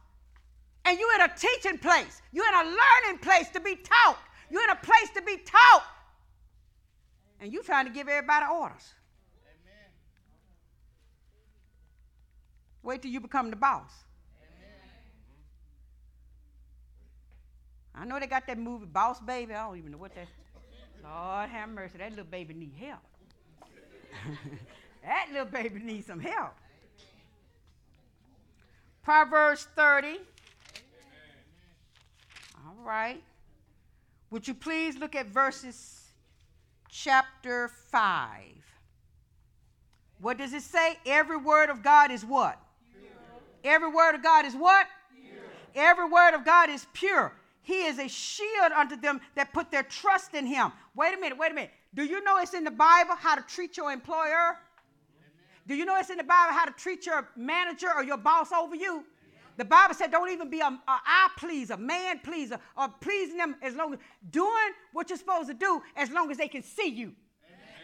[0.86, 2.22] and you're in a teaching place.
[2.32, 4.18] You're in a learning place to be taught.
[4.50, 5.84] You're in a place to be taught.
[7.40, 8.94] And you're trying to give everybody orders.
[12.86, 13.90] Wait till you become the boss.
[14.40, 14.78] Amen.
[17.96, 19.54] I know they got that movie, Boss Baby.
[19.54, 20.28] I don't even know what that.
[21.02, 23.00] Lord have mercy, that little baby need help.
[25.04, 26.54] that little baby needs some help.
[29.02, 30.06] Proverbs 30.
[30.06, 30.20] Amen.
[32.54, 33.20] All right.
[34.30, 36.04] Would you please look at verses
[36.88, 38.42] chapter 5.
[40.20, 40.98] What does it say?
[41.04, 42.60] Every word of God is what?
[43.66, 44.86] Every word of God is what?
[45.14, 45.42] Pure.
[45.74, 47.32] Every word of God is pure.
[47.62, 50.70] He is a shield unto them that put their trust in him.
[50.94, 51.72] Wait a minute, wait a minute.
[51.94, 54.56] Do you know it's in the Bible how to treat your employer?
[55.66, 58.52] Do you know it's in the Bible how to treat your manager or your boss
[58.52, 59.04] over you?
[59.56, 63.56] The Bible said, don't even be a, a eye pleaser, man pleaser, or pleasing them
[63.62, 63.98] as long as
[64.30, 67.12] doing what you're supposed to do as long as they can see you.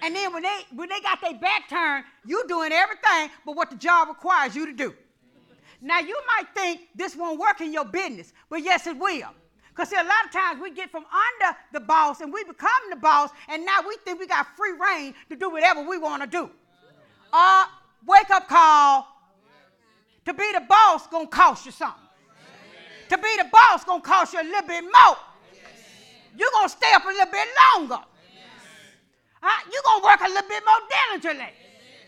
[0.03, 3.71] And then when they when they got their back turned, you doing everything but what
[3.71, 4.95] the job requires you to do.
[5.83, 9.29] Now you might think this won't work in your business, but yes, it will.
[9.69, 12.71] Because see, a lot of times we get from under the boss and we become
[12.91, 16.23] the boss, and now we think we got free reign to do whatever we want
[16.23, 16.49] to do.
[17.33, 17.67] Uh,
[18.07, 19.09] wake up call.
[20.25, 21.99] To be the boss gonna cost you something.
[23.09, 25.17] To be the boss gonna cost you a little bit more.
[26.37, 27.99] You're gonna stay up a little bit longer.
[29.43, 29.69] Huh?
[29.73, 31.53] You're going to work a little bit more diligently.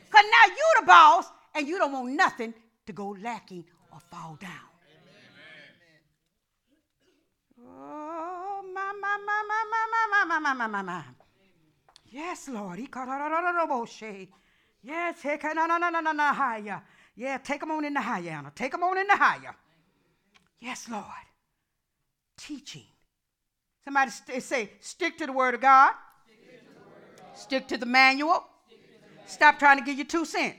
[0.05, 2.55] Because now you're the boss and you don't want nothing
[2.87, 4.51] to go lacking or fall down.
[7.67, 11.05] Oh, my, my, my, my, my, my, my, my, my, my, my.
[12.07, 12.79] Yes, Lord.
[14.83, 16.83] Yes, take no, no, no, no, no, no, higher.
[17.17, 18.53] Yeah, take them on in the higher, Anna.
[18.55, 19.55] Take them on in the higher.
[20.61, 21.05] Yes, Lord.
[22.37, 22.85] Teaching.
[23.85, 25.93] Somebody st- say, stick to the word of God.
[27.35, 28.45] Stick to the manual.
[29.27, 30.57] Stop trying to give you two cents.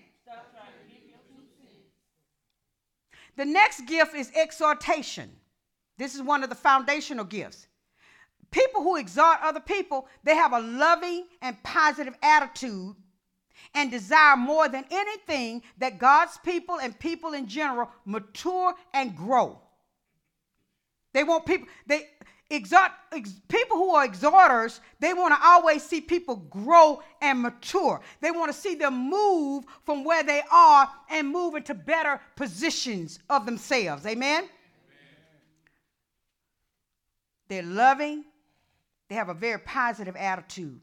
[3.36, 5.32] The next gift is exhortation.
[5.98, 7.68] This is one of the foundational gifts.
[8.52, 12.96] People who exhort other people, they have a loving and positive attitude
[13.74, 19.60] and desire more than anything that God's people and people in general mature and grow.
[21.14, 22.08] They want people, they
[22.50, 28.02] exhort ex, people who are exhorters they want to always see people grow and mature.
[28.22, 33.20] They want to see them move from where they are and move into better positions
[33.30, 34.06] of themselves.
[34.06, 34.50] Amen, amen.
[37.48, 38.26] they're loving.
[39.10, 40.80] They have a very positive attitude.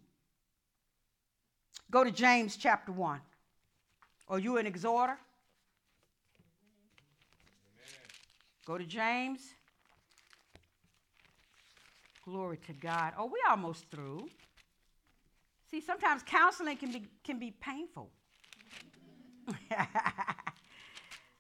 [1.91, 3.21] Go to james chapter 1
[4.29, 5.19] are you an exhorter?
[8.65, 9.53] Go to james
[12.25, 13.15] Glory to God.
[13.19, 14.29] Oh, we almost through.
[15.71, 18.11] See, sometimes counseling can be can be painful.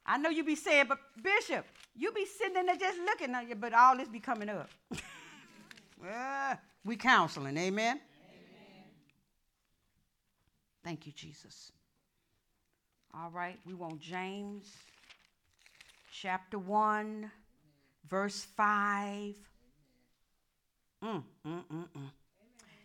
[0.06, 1.64] I know you be saying, but Bishop,
[1.94, 4.70] you be sitting there just looking at you, but all this be coming up.
[6.00, 6.10] well,
[6.52, 8.00] uh, we counseling, amen?
[8.00, 8.00] amen.
[10.82, 11.70] Thank you, Jesus.
[13.14, 14.72] All right, we want James
[16.10, 17.30] chapter 1,
[18.08, 19.36] verse 5
[21.02, 22.10] Mm, mm, mm, mm.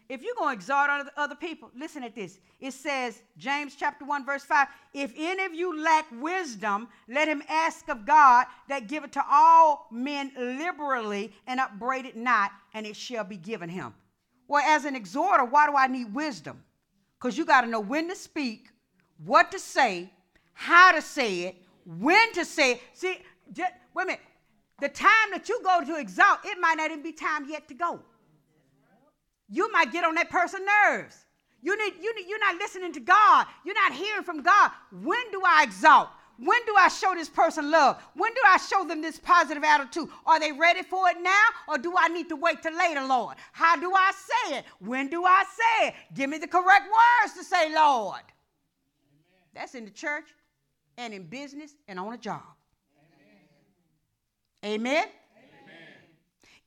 [0.10, 2.40] If you're going to exhort other, people, listen at this.
[2.62, 7.44] It says, James chapter 1, verse 5 If any of you lack wisdom, let him
[7.50, 12.96] ask of God that giveth to all men liberally and upbraid it not, and it
[12.96, 13.94] shall be given him.
[14.48, 16.64] Well, as an exhorter, why do I need wisdom?
[17.20, 18.70] Because you got to know when to speak,
[19.26, 20.10] what to say,
[20.54, 21.56] how to say it,
[21.86, 22.82] when to say it.
[22.94, 23.18] See,
[23.52, 24.22] just, wait a minute.
[24.80, 27.74] The time that you go to exalt, it might not even be time yet to
[27.74, 28.00] go.
[29.50, 31.26] You might get on that person's nerves.
[31.62, 33.48] You need, you need, you're not listening to God.
[33.66, 34.72] You're not hearing from God.
[34.92, 36.10] When do I exalt?
[36.38, 38.00] When do I show this person love?
[38.14, 40.10] When do I show them this positive attitude?
[40.26, 43.38] Are they ready for it now or do I need to wait till later, Lord?
[43.54, 44.66] How do I say it?
[44.80, 45.94] When do I say it?
[46.14, 48.22] Give me the correct words to say, Lord.
[48.22, 49.50] Amen.
[49.56, 50.26] That's in the church
[50.98, 52.44] and in business and on a job.
[54.68, 55.06] Amen?
[55.08, 55.88] Amen.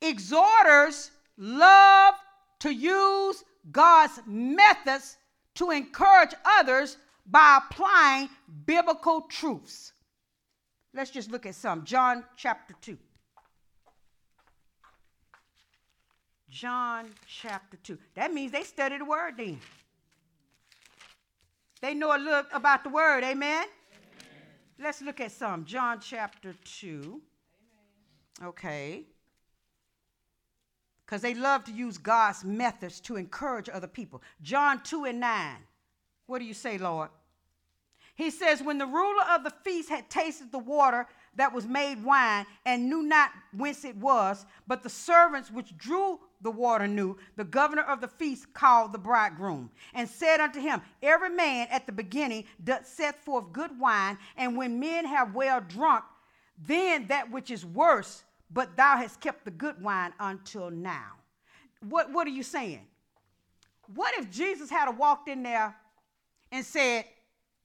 [0.01, 2.15] Exhorters love
[2.59, 5.17] to use God's methods
[5.55, 6.97] to encourage others
[7.27, 8.29] by applying
[8.65, 9.93] biblical truths.
[10.95, 11.85] Let's just look at some.
[11.85, 12.97] John chapter 2.
[16.49, 17.99] John chapter 2.
[18.15, 19.59] That means they study the word then.
[21.81, 23.37] They know a little about the word, amen?
[23.37, 23.67] amen.
[24.79, 25.65] Let's look at some.
[25.65, 27.21] John chapter 2.
[28.43, 29.05] Okay.
[31.05, 34.21] Because they love to use God's methods to encourage other people.
[34.41, 35.55] John 2 and 9.
[36.25, 37.09] What do you say, Lord?
[38.15, 42.03] He says, When the ruler of the feast had tasted the water that was made
[42.03, 47.17] wine and knew not whence it was, but the servants which drew the water knew,
[47.35, 51.85] the governor of the feast called the bridegroom and said unto him, Every man at
[51.85, 56.03] the beginning doth set forth good wine, and when men have well drunk,
[56.65, 58.23] then that which is worse,
[58.53, 61.13] but thou hast kept the good wine until now.
[61.81, 62.85] What, what are you saying?
[63.95, 65.75] what if Jesus had walked in there
[66.51, 67.05] and said,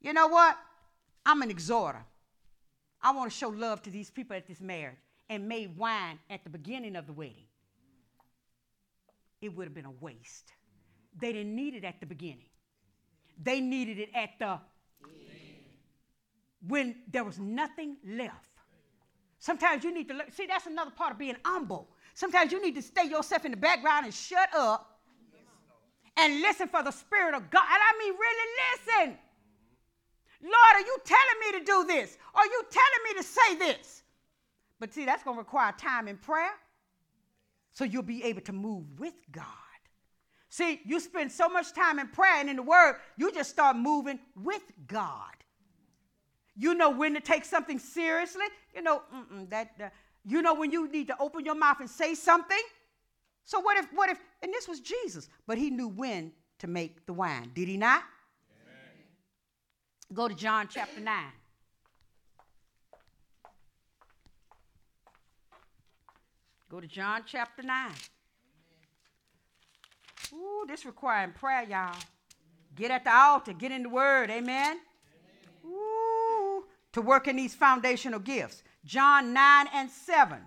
[0.01, 0.57] you know what?
[1.24, 2.05] I'm an exhorter.
[3.03, 4.97] I want to show love to these people at this marriage
[5.28, 7.47] and made wine at the beginning of the wedding.
[9.41, 10.53] It would have been a waste.
[11.18, 12.47] They didn't need it at the beginning.
[13.43, 14.59] They needed it at the
[16.66, 18.55] when there was nothing left.
[19.39, 21.89] Sometimes you need to see that's another part of being humble.
[22.14, 24.99] Sometimes you need to stay yourself in the background and shut up
[26.16, 27.62] and listen for the Spirit of God.
[27.62, 29.18] And I mean, really listen.
[30.43, 32.16] Lord, are you telling me to do this?
[32.34, 34.03] Are you telling me to say this?
[34.78, 36.53] But see, that's going to require time in prayer.
[37.72, 39.45] So you'll be able to move with God.
[40.49, 43.76] See, you spend so much time in prayer and in the Word, you just start
[43.76, 45.34] moving with God.
[46.57, 48.46] You know when to take something seriously.
[48.74, 49.02] You know
[49.50, 49.72] that.
[49.82, 49.88] Uh,
[50.28, 52.62] you know when you need to open your mouth and say something.
[53.44, 53.86] So what if?
[53.94, 54.18] What if?
[54.42, 57.52] And this was Jesus, but he knew when to make the wine.
[57.54, 58.02] Did he not?
[60.12, 61.14] Go to John chapter 9.
[66.68, 67.90] Go to John chapter 9.
[70.32, 71.96] Ooh, this requiring prayer, y'all.
[72.74, 74.78] Get at the altar, get in the word, amen?
[75.64, 76.15] Ooh,
[76.97, 78.62] to work in these foundational gifts.
[78.84, 80.38] John 9 and 7.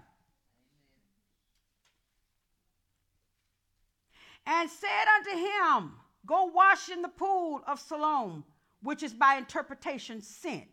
[4.48, 5.92] And said unto him,
[6.26, 8.44] Go wash in the pool of Siloam
[8.82, 10.66] which is by interpretation sent.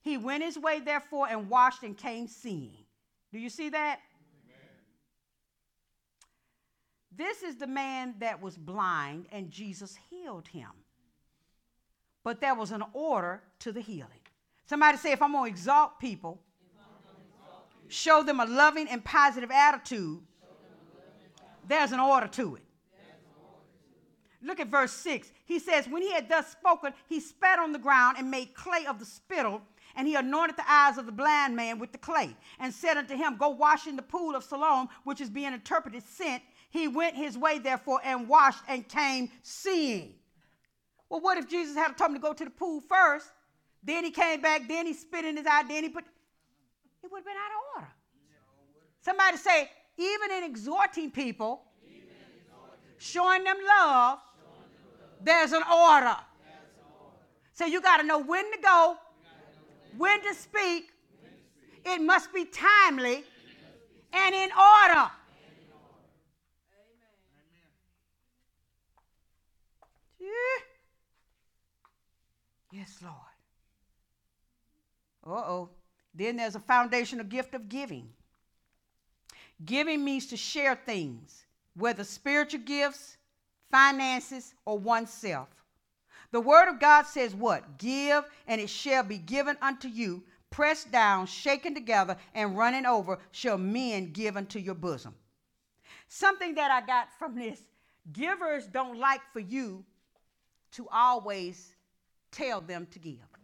[0.00, 2.84] He went his way, therefore, and washed and came seeing.
[3.32, 3.98] Do you see that?
[4.46, 4.60] Amen.
[7.14, 10.70] This is the man that was blind, and Jesus healed him.
[12.24, 14.17] But there was an order to the healing.
[14.68, 16.38] Somebody say, if I'm going to exalt people,
[17.88, 20.20] show them a loving and positive attitude,
[21.66, 22.62] there's an order to it.
[24.42, 25.32] Look at verse 6.
[25.46, 28.84] He says, When he had thus spoken, he spat on the ground and made clay
[28.86, 29.62] of the spittle,
[29.96, 33.16] and he anointed the eyes of the blind man with the clay, and said unto
[33.16, 36.42] him, Go wash in the pool of Siloam, which is being interpreted sent.
[36.70, 40.14] He went his way, therefore, and washed and came seeing.
[41.08, 43.32] Well, what if Jesus had told him to go to the pool first?
[43.82, 46.04] Then he came back, then he spit in his eye, then he put.
[47.02, 47.92] It would have been out of order.
[49.00, 51.62] Somebody say, even in exhorting people,
[52.98, 54.18] showing them love,
[55.22, 56.16] there's an order.
[57.52, 58.96] So you got to know when to go,
[59.96, 60.90] when to speak.
[61.84, 63.24] It must be timely
[64.12, 65.10] and in order.
[72.70, 73.27] Yes, Lord.
[75.28, 75.70] Uh oh.
[76.14, 78.08] Then there's a foundational gift of giving.
[79.64, 83.16] Giving means to share things, whether spiritual gifts,
[83.70, 85.48] finances, or oneself.
[86.30, 87.78] The word of God says what?
[87.78, 90.22] Give, and it shall be given unto you.
[90.50, 95.14] Pressed down, shaken together, and running over, shall men give unto your bosom.
[96.08, 97.60] Something that I got from this
[98.12, 99.84] givers don't like for you
[100.72, 101.74] to always
[102.30, 103.37] tell them to give.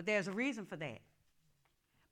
[0.00, 1.00] But there's a reason for that.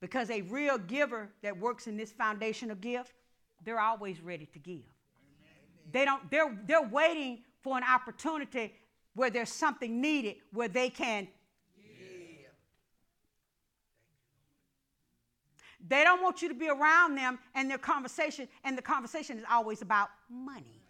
[0.03, 3.15] Because a real giver that works in this foundational gift,
[3.65, 4.85] they're always ready to give.
[5.91, 8.75] They don't, they're, they're waiting for an opportunity
[9.15, 11.29] where there's something needed where they can
[11.79, 12.51] give.
[15.89, 19.45] They don't want you to be around them and their conversation, and the conversation is
[19.51, 20.83] always about money.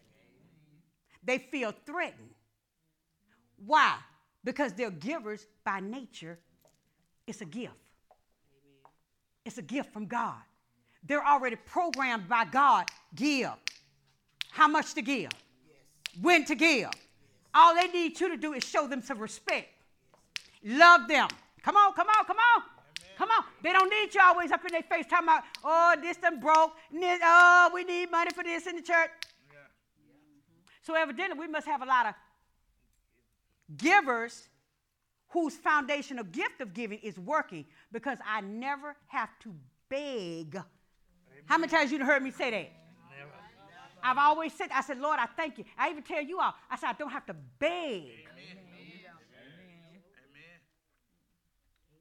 [1.23, 2.35] They feel threatened.
[3.65, 3.99] Why?
[4.43, 6.41] Because they're givers by nature.
[7.29, 7.75] It's a gift.
[9.45, 10.41] It's a gift from God.
[11.07, 12.87] They're already programmed by God.
[13.15, 13.51] Give
[14.51, 15.31] how much to give,
[16.21, 16.91] when to give.
[17.55, 19.69] All they need you to do is show them some respect.
[20.65, 21.29] Love them.
[21.63, 22.63] Come on, come on, come on.
[23.17, 23.45] Come on.
[23.63, 26.73] They don't need you always up in their face talking about, oh, this done broke.
[26.95, 29.11] Oh, we need money for this in the church.
[29.53, 29.59] Yeah.
[30.83, 32.15] So evidently we must have a lot of
[33.77, 34.49] givers
[35.29, 39.55] whose foundational gift of giving is working because I never have to
[39.89, 40.55] beg.
[40.55, 40.65] Amen.
[41.47, 42.73] How many times you heard me say that?
[44.03, 45.65] I've always said, I said, Lord, I thank you.
[45.77, 48.05] I even tell you all, I said, I don't have to beg.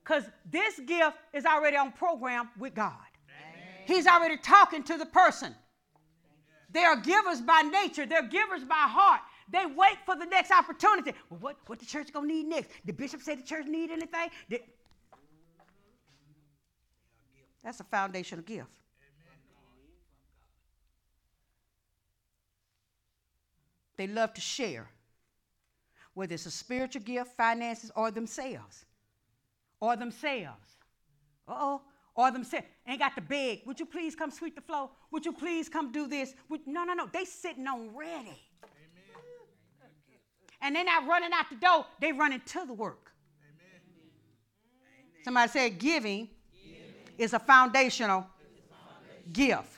[0.03, 2.93] Because this gift is already on program with God.
[3.85, 5.53] He's already talking to the person.
[6.69, 9.21] They are givers by nature, they're givers by heart.
[9.49, 11.13] They wait for the next opportunity.
[11.29, 12.69] Well, what, what the church gonna need next?
[12.85, 14.29] The bishop said the church need anything?
[17.63, 18.69] That's a foundational gift.
[23.97, 24.87] they love to share,
[26.13, 28.85] whether it's a spiritual gift, finances, or themselves.
[29.79, 30.77] Or themselves.
[31.47, 31.81] Uh oh.
[32.15, 32.65] Or themselves.
[32.87, 33.61] Ain't got to beg.
[33.65, 34.89] Would you please come sweep the floor?
[35.11, 36.33] Would you please come do this?
[36.49, 37.07] Would, no, no, no.
[37.11, 38.39] They sitting on ready.
[40.61, 43.11] And they're not running out the door, they running to the work.
[43.41, 43.81] Amen.
[45.23, 46.29] Somebody said giving,
[46.63, 46.83] giving.
[47.17, 49.77] is a foundational, a gift.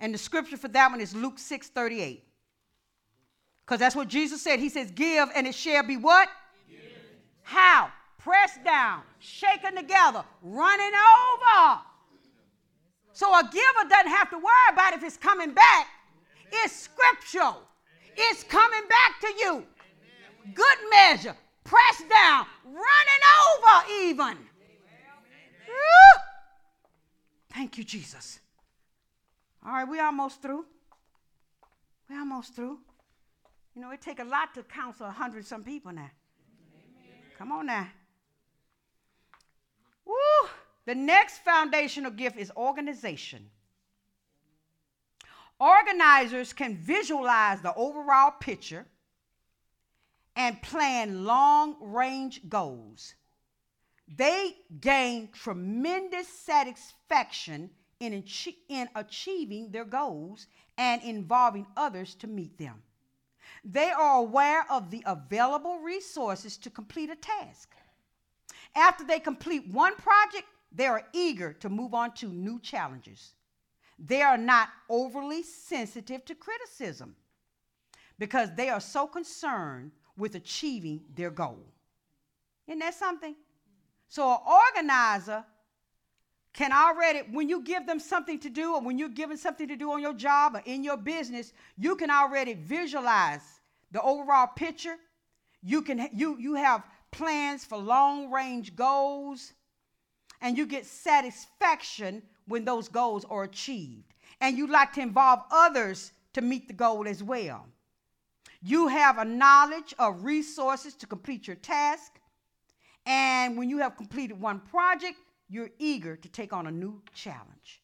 [0.00, 2.24] And the scripture for that one is Luke 6 38.
[3.64, 4.58] Because that's what Jesus said.
[4.58, 6.28] He says, Give and it shall be what?
[7.42, 7.90] How?
[8.18, 11.80] Pressed down, shaken together, running over.
[13.12, 15.86] So a giver doesn't have to worry about if it's coming back.
[16.50, 17.62] It's scriptural.
[18.16, 19.64] It's coming back to you
[20.54, 24.38] good measure, pressed down, running over even.
[27.52, 28.40] Thank you, Jesus.
[29.64, 30.64] All right, we almost through.
[32.08, 32.78] We almost through.
[33.74, 36.10] You know, it take a lot to counsel a hundred some people now.
[37.38, 37.88] Come on now.
[40.04, 40.48] Woo!
[40.84, 43.50] The next foundational gift is organization.
[45.60, 48.86] Organizers can visualize the overall picture
[50.36, 53.14] and plan long range goals.
[54.08, 60.46] They gain tremendous satisfaction in, achi- in achieving their goals
[60.76, 62.82] and involving others to meet them.
[63.64, 67.74] They are aware of the available resources to complete a task.
[68.74, 73.34] After they complete one project, they are eager to move on to new challenges.
[73.98, 77.14] They are not overly sensitive to criticism
[78.18, 79.92] because they are so concerned
[80.22, 81.58] with achieving their goal.
[82.68, 83.34] Isn't that something?
[84.08, 85.44] So, an organizer
[86.52, 89.74] can already, when you give them something to do, or when you're given something to
[89.74, 93.40] do on your job or in your business, you can already visualize
[93.90, 94.96] the overall picture.
[95.60, 99.52] You can you you have plans for long range goals,
[100.40, 104.14] and you get satisfaction when those goals are achieved.
[104.40, 107.66] And you like to involve others to meet the goal as well.
[108.62, 112.20] You have a knowledge of resources to complete your task.
[113.04, 115.18] And when you have completed one project,
[115.48, 117.82] you're eager to take on a new challenge.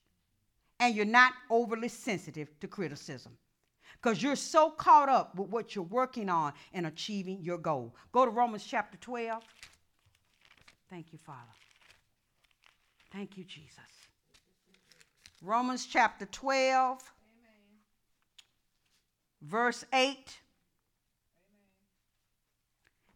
[0.79, 3.37] And you're not overly sensitive to criticism
[4.01, 7.97] because you're so caught up with what you're working on and achieving your goal.
[8.13, 9.43] Go to Romans chapter 12.
[10.89, 11.41] Thank you, Father.
[13.13, 13.75] Thank you, Jesus.
[15.43, 17.01] Romans chapter 12, Amen.
[19.43, 20.39] verse 8.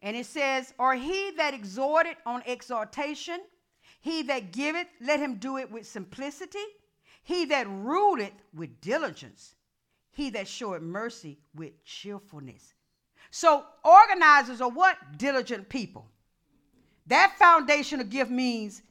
[0.02, 3.40] And it says, Or he that exhorted on exhortation,
[4.00, 6.58] he that giveth, let him do it with simplicity.
[7.22, 9.54] He that ruleth with diligence,
[10.10, 12.74] he that showeth mercy with cheerfulness.
[13.30, 14.96] So organizers are what?
[15.16, 16.06] Diligent people.
[17.06, 18.82] That foundational gift means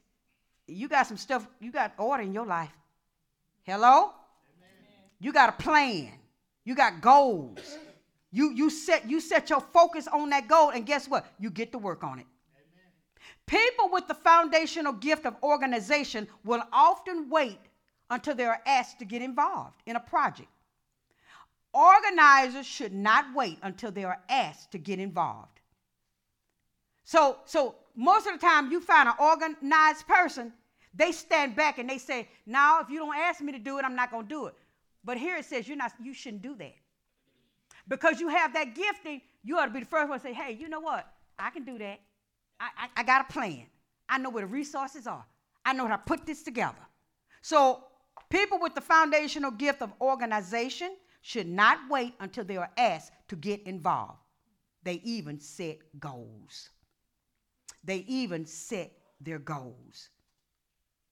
[0.66, 2.72] you got some stuff, you got order in your life.
[3.64, 3.86] Hello?
[3.86, 4.10] Amen.
[5.20, 6.12] You got a plan.
[6.64, 7.78] You got goals.
[8.32, 11.26] You, you, set, you set your focus on that goal, and guess what?
[11.38, 12.26] You get to work on it.
[12.56, 12.90] Amen.
[13.46, 17.58] People with the foundational gift of organization will often wait
[18.08, 20.48] until they are asked to get involved in a project.
[21.74, 25.60] Organizers should not wait until they are asked to get involved.
[27.04, 30.52] So, so most of the time, you find an organized person,
[30.94, 33.84] they stand back and they say, "Now, if you don't ask me to do it,
[33.84, 34.54] I'm not going to do it."
[35.04, 36.74] But here it says you're not, you shouldn't do that.
[37.92, 40.56] Because you have that gifting, you ought to be the first one to say, hey,
[40.58, 41.06] you know what?
[41.38, 42.00] I can do that.
[42.58, 43.66] I, I, I got a plan.
[44.08, 45.26] I know where the resources are.
[45.66, 46.78] I know how to put this together.
[47.42, 47.84] So,
[48.30, 53.36] people with the foundational gift of organization should not wait until they are asked to
[53.36, 54.20] get involved.
[54.84, 56.70] They even set goals.
[57.84, 58.90] They even set
[59.20, 60.08] their goals.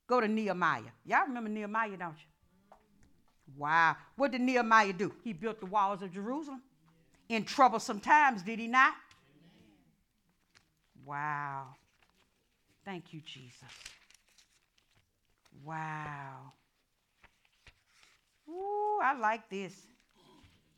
[0.07, 0.93] Go to Nehemiah.
[1.05, 2.77] Y'all remember Nehemiah, don't you?
[3.59, 3.97] Wow.
[4.16, 5.12] What did Nehemiah do?
[5.23, 6.62] He built the walls of Jerusalem.
[7.31, 8.93] In troublesome times, did he not?
[11.07, 11.69] Wow.
[12.85, 13.62] Thank you, Jesus.
[15.65, 16.52] Wow.
[18.48, 19.73] Ooh, I like this.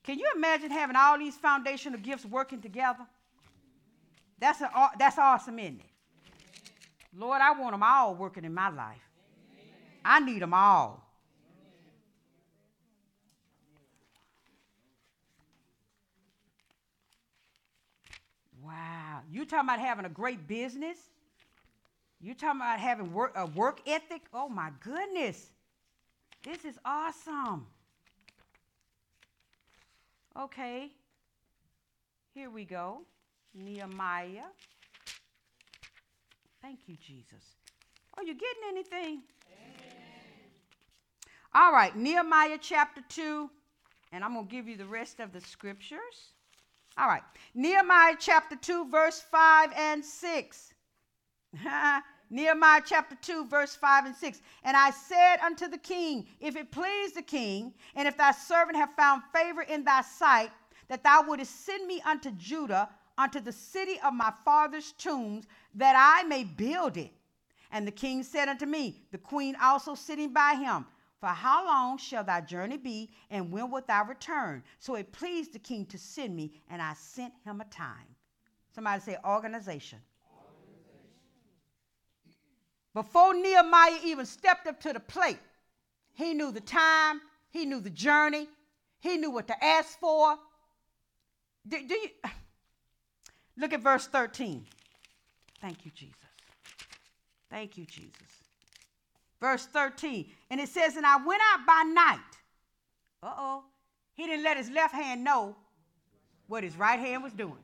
[0.03, 3.07] Can you imagine having all these foundational gifts working together?
[4.39, 4.61] That's,
[4.99, 5.87] that's awesome, isn't it?
[7.17, 9.09] Lord, I want them all working in my life.
[10.05, 11.03] I need them all.
[18.65, 19.21] Wow.
[19.31, 20.97] You talking about having a great business?
[22.21, 24.23] You talking about having work, a work ethic?
[24.33, 25.49] Oh my goodness.
[26.45, 27.67] This is awesome.
[30.39, 30.91] Okay.
[32.35, 33.03] Here we go.
[33.55, 34.49] Nehemiah.
[36.63, 37.57] Thank you, Jesus.
[38.17, 39.23] Are you getting anything?
[41.55, 43.51] All right, Nehemiah chapter 2,
[44.13, 46.33] and I'm going to give you the rest of the scriptures.
[46.99, 47.23] All right,
[47.55, 50.75] Nehemiah chapter 2, verse 5 and 6.
[52.31, 54.41] Nehemiah chapter 2, verse 5 and 6.
[54.65, 58.77] And I said unto the king, If it please the king, and if thy servant
[58.77, 60.51] have found favor in thy sight,
[60.89, 65.95] that thou wouldest send me unto Judah, unto the city of my father's tombs, that
[65.97, 67.13] I may build it.
[67.71, 70.87] And the king said unto me, the queen also sitting by him,
[71.23, 74.65] For how long shall thy journey be, and when wilt thou return?
[74.81, 78.17] So it pleased the king to send me, and I sent him a time.
[78.75, 80.01] Somebody say organization.
[82.93, 85.39] Before Nehemiah even stepped up to the plate,
[86.13, 87.21] he knew the time,
[87.51, 88.49] he knew the journey,
[88.99, 90.37] he knew what to ask for.
[91.69, 92.09] Do, do you
[93.57, 94.67] look at verse 13?
[95.61, 96.17] Thank you, Jesus.
[97.49, 98.42] Thank you, Jesus.
[99.43, 100.25] Verse 13.
[100.51, 102.21] And it says, And I went out by night.
[103.25, 103.65] Uh oh.
[104.15, 105.57] He didn't let his left hand know
[106.47, 107.59] what his right hand was doing.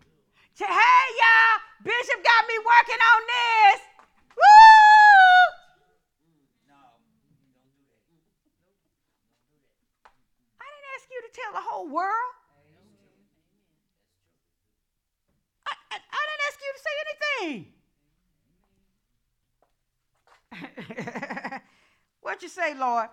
[0.59, 3.81] Hey, y'all, Bishop got me working on this.
[4.35, 4.43] Woo!
[10.59, 12.35] I didn't ask you to tell the whole world.
[15.65, 16.91] I, I, I didn't ask you to say
[17.39, 17.67] anything.
[22.29, 23.09] What'd you say, Lord?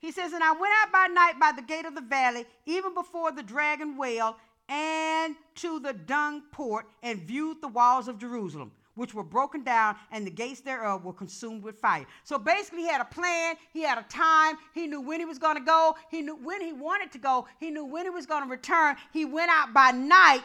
[0.00, 2.94] He says, And I went out by night by the gate of the valley, even
[2.94, 4.38] before the dragon well,
[4.68, 9.94] and to the dung port, and viewed the walls of Jerusalem, which were broken down,
[10.10, 12.04] and the gates thereof were consumed with fire.
[12.24, 15.38] So basically, he had a plan, he had a time, he knew when he was
[15.38, 18.26] going to go, he knew when he wanted to go, he knew when he was
[18.26, 18.96] going to return.
[19.12, 20.42] He went out by night,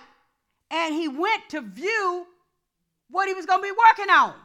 [0.69, 2.27] and he went to view
[3.09, 4.35] what he was going to be working on.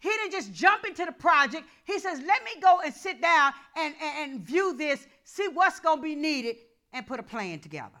[0.00, 1.64] He didn't just jump into the project.
[1.84, 5.78] He says, let me go and sit down and, and, and view this, see what's
[5.78, 6.56] going to be needed,
[6.92, 7.98] and put a plan together.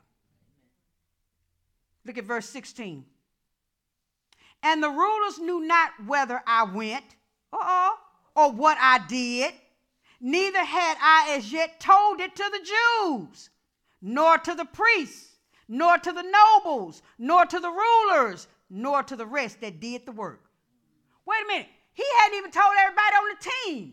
[2.06, 3.04] Look at verse 16.
[4.62, 7.04] And the rulers knew not whether I went
[7.52, 7.96] uh-oh,
[8.34, 9.52] or what I did,
[10.20, 13.50] neither had I as yet told it to the Jews,
[14.00, 15.36] nor to the priests,
[15.68, 20.12] nor to the nobles, nor to the rulers, nor to the rest that did the
[20.12, 20.44] work.
[21.26, 21.68] Wait a minute.
[22.00, 23.92] He hadn't even told everybody on the team.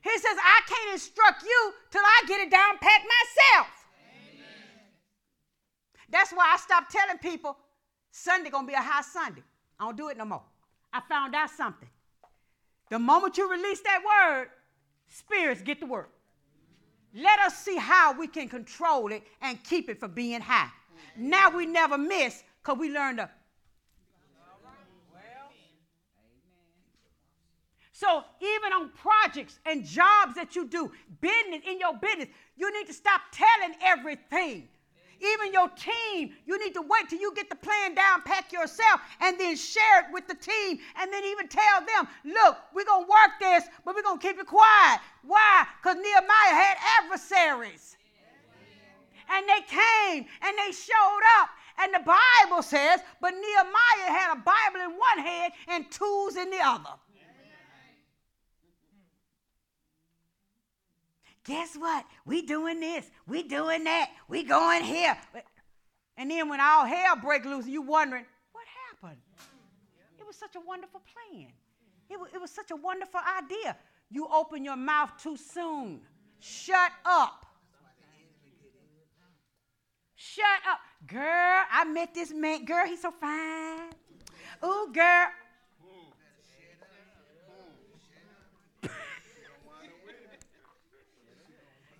[0.00, 3.68] He says, I can't instruct you till I get it down pat myself.
[4.34, 4.86] Amen.
[6.08, 7.58] That's why I stopped telling people
[8.10, 9.42] Sunday gonna be a high Sunday.
[9.78, 10.42] I don't do it no more.
[10.94, 11.88] I found out something.
[12.88, 14.48] The moment you release that word,
[15.08, 16.10] spirits get to work.
[17.14, 20.70] Let us see how we can control it and keep it from being high.
[21.16, 23.28] Now we never miss because we learned to
[28.02, 32.26] So even on projects and jobs that you do, business in your business,
[32.56, 34.66] you need to stop telling everything.
[35.20, 39.00] Even your team, you need to wait till you get the plan down, pack yourself,
[39.20, 43.06] and then share it with the team, and then even tell them, look, we're gonna
[43.06, 44.98] work this, but we're gonna keep it quiet.
[45.22, 45.64] Why?
[45.80, 47.96] Because Nehemiah had adversaries.
[49.30, 51.50] And they came and they showed up.
[51.78, 56.50] And the Bible says, but Nehemiah had a Bible in one hand and tools in
[56.50, 56.98] the other.
[61.44, 62.04] Guess what?
[62.24, 65.16] We doing this, we doing that, we going here.
[66.16, 69.20] And then when all hell break loose, you wondering, what happened?
[70.18, 71.48] It was such a wonderful plan.
[72.10, 73.76] It was, it was such a wonderful idea.
[74.10, 76.00] You open your mouth too soon.
[76.38, 77.46] Shut up.
[80.14, 80.78] Shut up.
[81.06, 82.64] Girl, I met this man.
[82.64, 83.90] Girl, he's so fine.
[84.64, 85.26] Ooh, girl,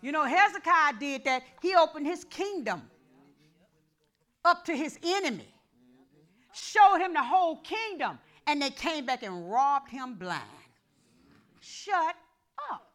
[0.03, 1.45] You know, Hezekiah did that.
[1.63, 2.83] He opened his kingdom
[4.45, 5.49] up to his enemy,
[6.53, 8.19] showed him the whole kingdom,
[8.49, 10.43] and they came back and robbed him blind.
[11.61, 12.17] Shut
[12.71, 12.93] up.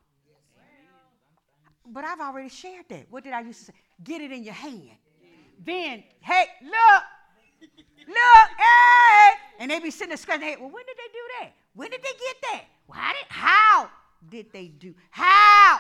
[1.90, 3.06] But I've already shared that.
[3.10, 3.74] What did I used to say?
[4.04, 4.98] Get it in your hand.
[5.66, 7.04] Then, hey, look,
[8.08, 9.38] look, hey.
[9.60, 10.60] And they be sitting there scratching their head.
[10.60, 11.54] Well, when did they do that?
[11.74, 12.64] When did they get that?
[12.86, 13.90] Why did, how
[14.30, 14.94] did they do?
[15.10, 15.80] How?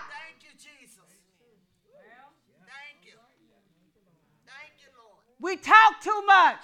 [5.39, 6.59] We talk too much.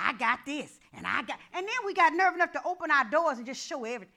[0.00, 3.04] I got this, and I got, and then we got nerve enough to open our
[3.10, 4.14] doors and just show everything.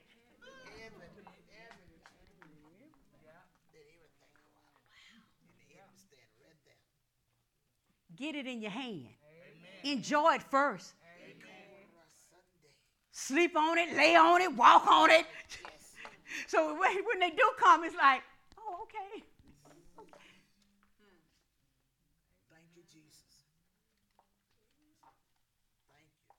[8.16, 9.08] Get it in your hand.
[9.84, 9.96] Amen.
[9.96, 10.92] Enjoy it first.
[11.24, 11.36] Amen.
[13.10, 15.26] Sleep on it, lay on it, walk on it.
[16.46, 18.22] so when, when they do come, it's like,
[18.72, 19.22] oh, okay.
[22.50, 23.44] Thank you, Jesus.
[25.92, 26.34] Thank you.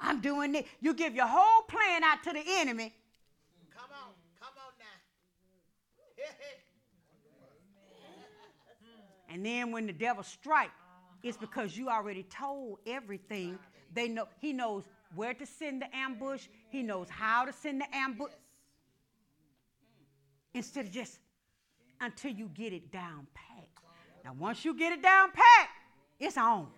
[0.00, 0.66] I'm doing it.
[0.80, 2.92] You give your whole plan out to the enemy.
[3.74, 4.12] Come on.
[4.40, 6.24] Come on now.
[9.30, 10.70] And then when the devil strike,
[11.22, 13.58] it's because you already told everything.
[13.92, 14.84] They know he knows
[15.14, 16.46] where to send the ambush.
[16.70, 18.32] He knows how to send the ambush.
[20.54, 21.18] Instead of just
[22.00, 23.68] until you get it down pat.
[24.24, 25.68] Now once you get it down pat,
[26.18, 26.68] it's on.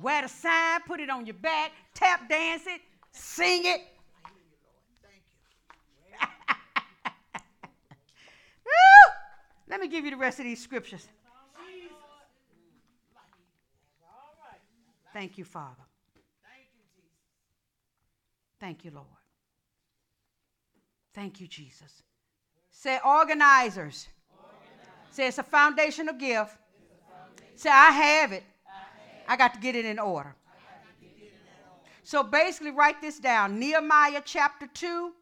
[0.00, 2.80] Wear the sign, put it on your back, tap dance it,
[3.12, 3.82] sing it.
[9.68, 11.06] Let me give you the rest of these scriptures.
[15.12, 15.82] Thank you, Father.
[18.58, 19.06] Thank you, Lord.
[21.14, 22.02] Thank you, Jesus.
[22.72, 24.08] Say organizers.
[25.12, 26.56] Say it's a foundational gift.
[27.54, 28.42] Say I have it.
[29.28, 30.34] I got to get it in order.
[32.02, 35.12] So basically, write this down Nehemiah chapter 2,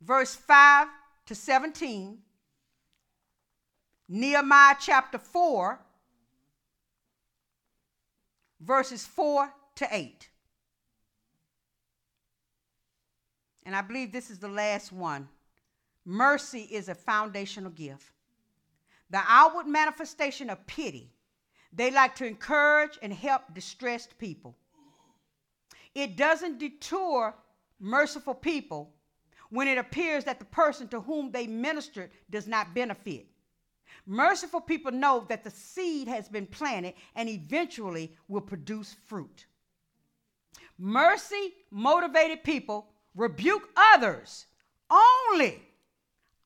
[0.00, 0.88] verse 5
[1.26, 2.18] to 17.
[4.08, 5.78] Nehemiah chapter 4,
[8.60, 10.28] verses 4 to 8.
[13.66, 15.28] And I believe this is the last one.
[16.04, 18.12] Mercy is a foundational gift.
[19.10, 21.10] The outward manifestation of pity.
[21.72, 24.56] They like to encourage and help distressed people.
[25.96, 27.34] It doesn't deter
[27.80, 28.94] merciful people
[29.50, 33.26] when it appears that the person to whom they ministered does not benefit.
[34.06, 39.46] Merciful people know that the seed has been planted and eventually will produce fruit.
[40.78, 44.46] Mercy motivated people rebuke others
[44.90, 45.60] only,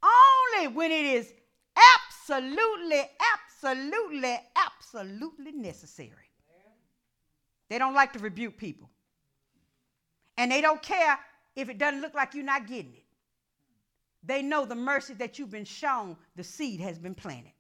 [0.03, 1.33] only when it is
[1.77, 3.03] absolutely,
[3.35, 6.31] absolutely, absolutely necessary.
[7.69, 8.91] They don't like to rebuke people.
[10.37, 11.19] And they don't care
[11.55, 13.05] if it doesn't look like you're not getting it.
[14.23, 17.53] They know the mercy that you've been shown, the seed has been planted.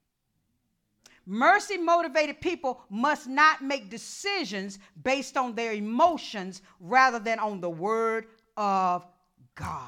[1.26, 7.70] Mercy motivated people must not make decisions based on their emotions rather than on the
[7.70, 8.26] word
[8.60, 9.06] of
[9.54, 9.78] God.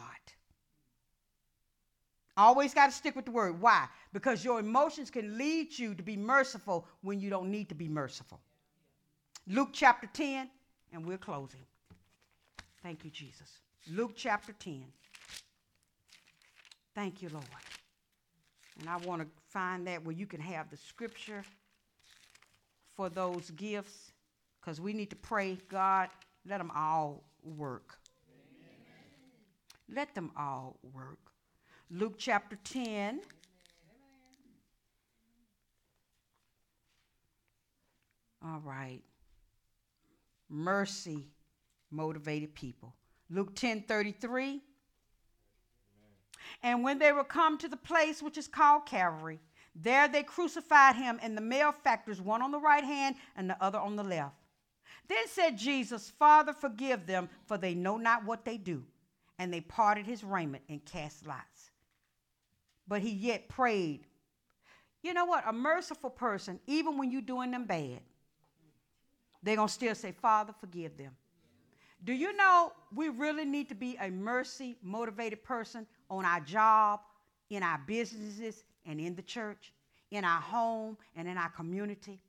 [2.39, 3.61] Always got to stick with the word.
[3.61, 3.87] Why?
[4.15, 7.87] Because your emotions can lead you to be merciful when you don't need to be
[7.87, 8.41] merciful.
[9.47, 10.49] Luke chapter 10,
[10.95, 11.61] and we're closing.
[12.83, 13.59] Thank you, Jesus.
[13.91, 14.85] Luke chapter 10.
[16.95, 17.45] Thank you, Lord.
[18.81, 21.45] And I want to find that where you can have the scripture
[22.97, 24.13] for those gifts
[24.61, 26.09] because we need to pray, God,
[26.47, 27.99] let them all work.
[29.95, 31.19] Let them all work.
[31.91, 33.21] Luke chapter 10.
[38.45, 39.03] All right.
[40.49, 41.29] Mercy
[41.91, 42.95] motivated people.
[43.31, 44.61] Luke 10 33.
[46.63, 49.39] And when they were come to the place which is called Calvary,
[49.75, 53.79] there they crucified him and the malefactors, one on the right hand and the other
[53.79, 54.35] on the left.
[55.09, 58.85] Then said Jesus, Father, forgive them, for they know not what they do.
[59.43, 61.73] And they parted his raiment and cast lots.
[62.87, 64.07] But he yet prayed.
[65.03, 65.43] You know what?
[65.49, 68.03] A merciful person, even when you're doing them bad,
[69.43, 71.11] they're going to still say, Father, forgive them.
[72.05, 77.01] Do you know we really need to be a mercy motivated person on our job,
[77.51, 79.73] in our businesses, and in the church,
[80.13, 82.21] in our home, and in our community?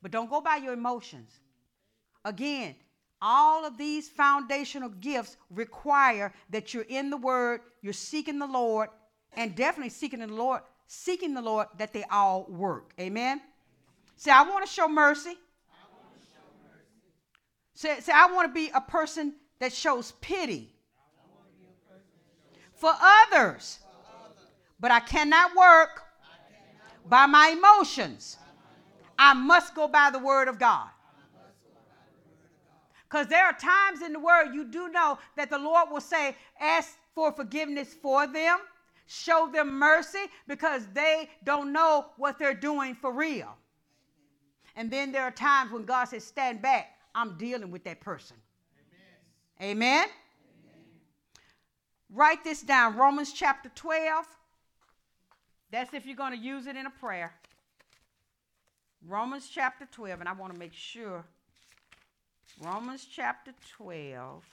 [0.00, 1.40] But don't go by your emotions.
[2.24, 2.76] Again,
[3.24, 8.90] all of these foundational gifts require that you're in the Word, you're seeking the Lord,
[9.34, 12.92] and definitely seeking the Lord, seeking the Lord that they all work.
[13.00, 13.40] Amen?
[14.16, 15.38] Say, I want to show mercy.
[17.72, 20.74] Say, say I want to be a person that shows pity
[22.74, 23.78] for others.
[24.78, 26.02] But I cannot work
[27.08, 28.36] by my emotions.
[29.18, 30.88] I must go by the word of God.
[33.14, 36.34] Because there are times in the word you do know that the Lord will say,
[36.58, 38.58] ask for forgiveness for them,
[39.06, 43.56] show them mercy, because they don't know what they're doing for real.
[44.74, 48.36] And then there are times when God says, stand back, I'm dealing with that person.
[49.60, 49.78] Amen?
[49.78, 50.08] Amen?
[52.10, 54.26] Write this down Romans chapter 12,
[55.70, 57.32] That's if you're going to use it in a prayer.
[59.06, 61.24] Romans chapter 12, and I want to make sure.
[62.60, 64.44] Romans chapter 12.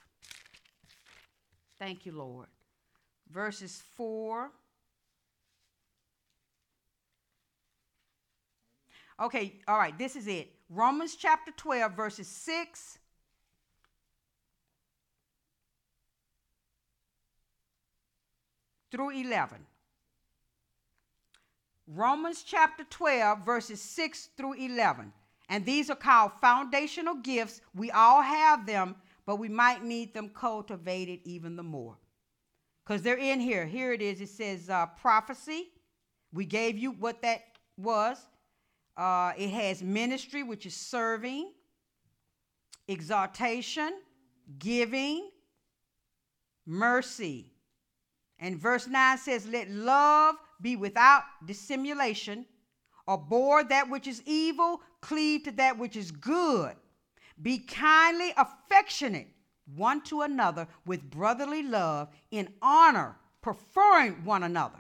[1.78, 2.48] Thank you, Lord.
[3.30, 4.52] Verses 4.
[9.22, 10.52] Okay, all right, this is it.
[10.70, 12.98] Romans chapter 12, verses 6
[18.90, 19.58] through 11.
[21.88, 25.12] Romans chapter 12, verses 6 through 11.
[25.52, 27.60] And these are called foundational gifts.
[27.76, 28.96] We all have them,
[29.26, 31.98] but we might need them cultivated even the more.
[32.86, 33.66] Because they're in here.
[33.66, 34.22] Here it is.
[34.22, 35.68] It says uh, prophecy.
[36.32, 37.42] We gave you what that
[37.76, 38.18] was.
[38.96, 41.52] Uh, it has ministry, which is serving,
[42.88, 44.00] exaltation,
[44.58, 45.32] giving,
[46.66, 47.52] mercy.
[48.40, 52.46] And verse 9 says, Let love be without dissimulation,
[53.06, 56.76] abhor that which is evil, cleave to that which is good.
[57.42, 59.28] Be kindly affectionate
[59.76, 64.80] one to another with brotherly love, in honor, preferring one another,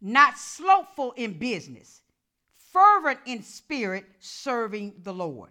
[0.00, 2.02] not slothful in business,
[2.72, 5.50] fervent in spirit, serving the Lord,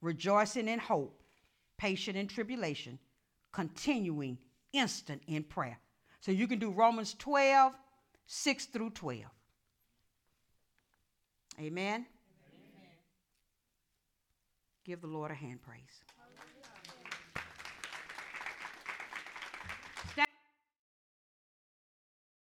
[0.00, 1.22] rejoicing in hope,
[1.76, 2.98] patient in tribulation,
[3.52, 4.38] continuing
[4.72, 5.78] instant in prayer.
[6.20, 7.72] So you can do Romans 12,
[8.26, 9.22] 6 through 12.
[11.60, 12.06] Amen.
[14.84, 16.04] Give the Lord a hand praise.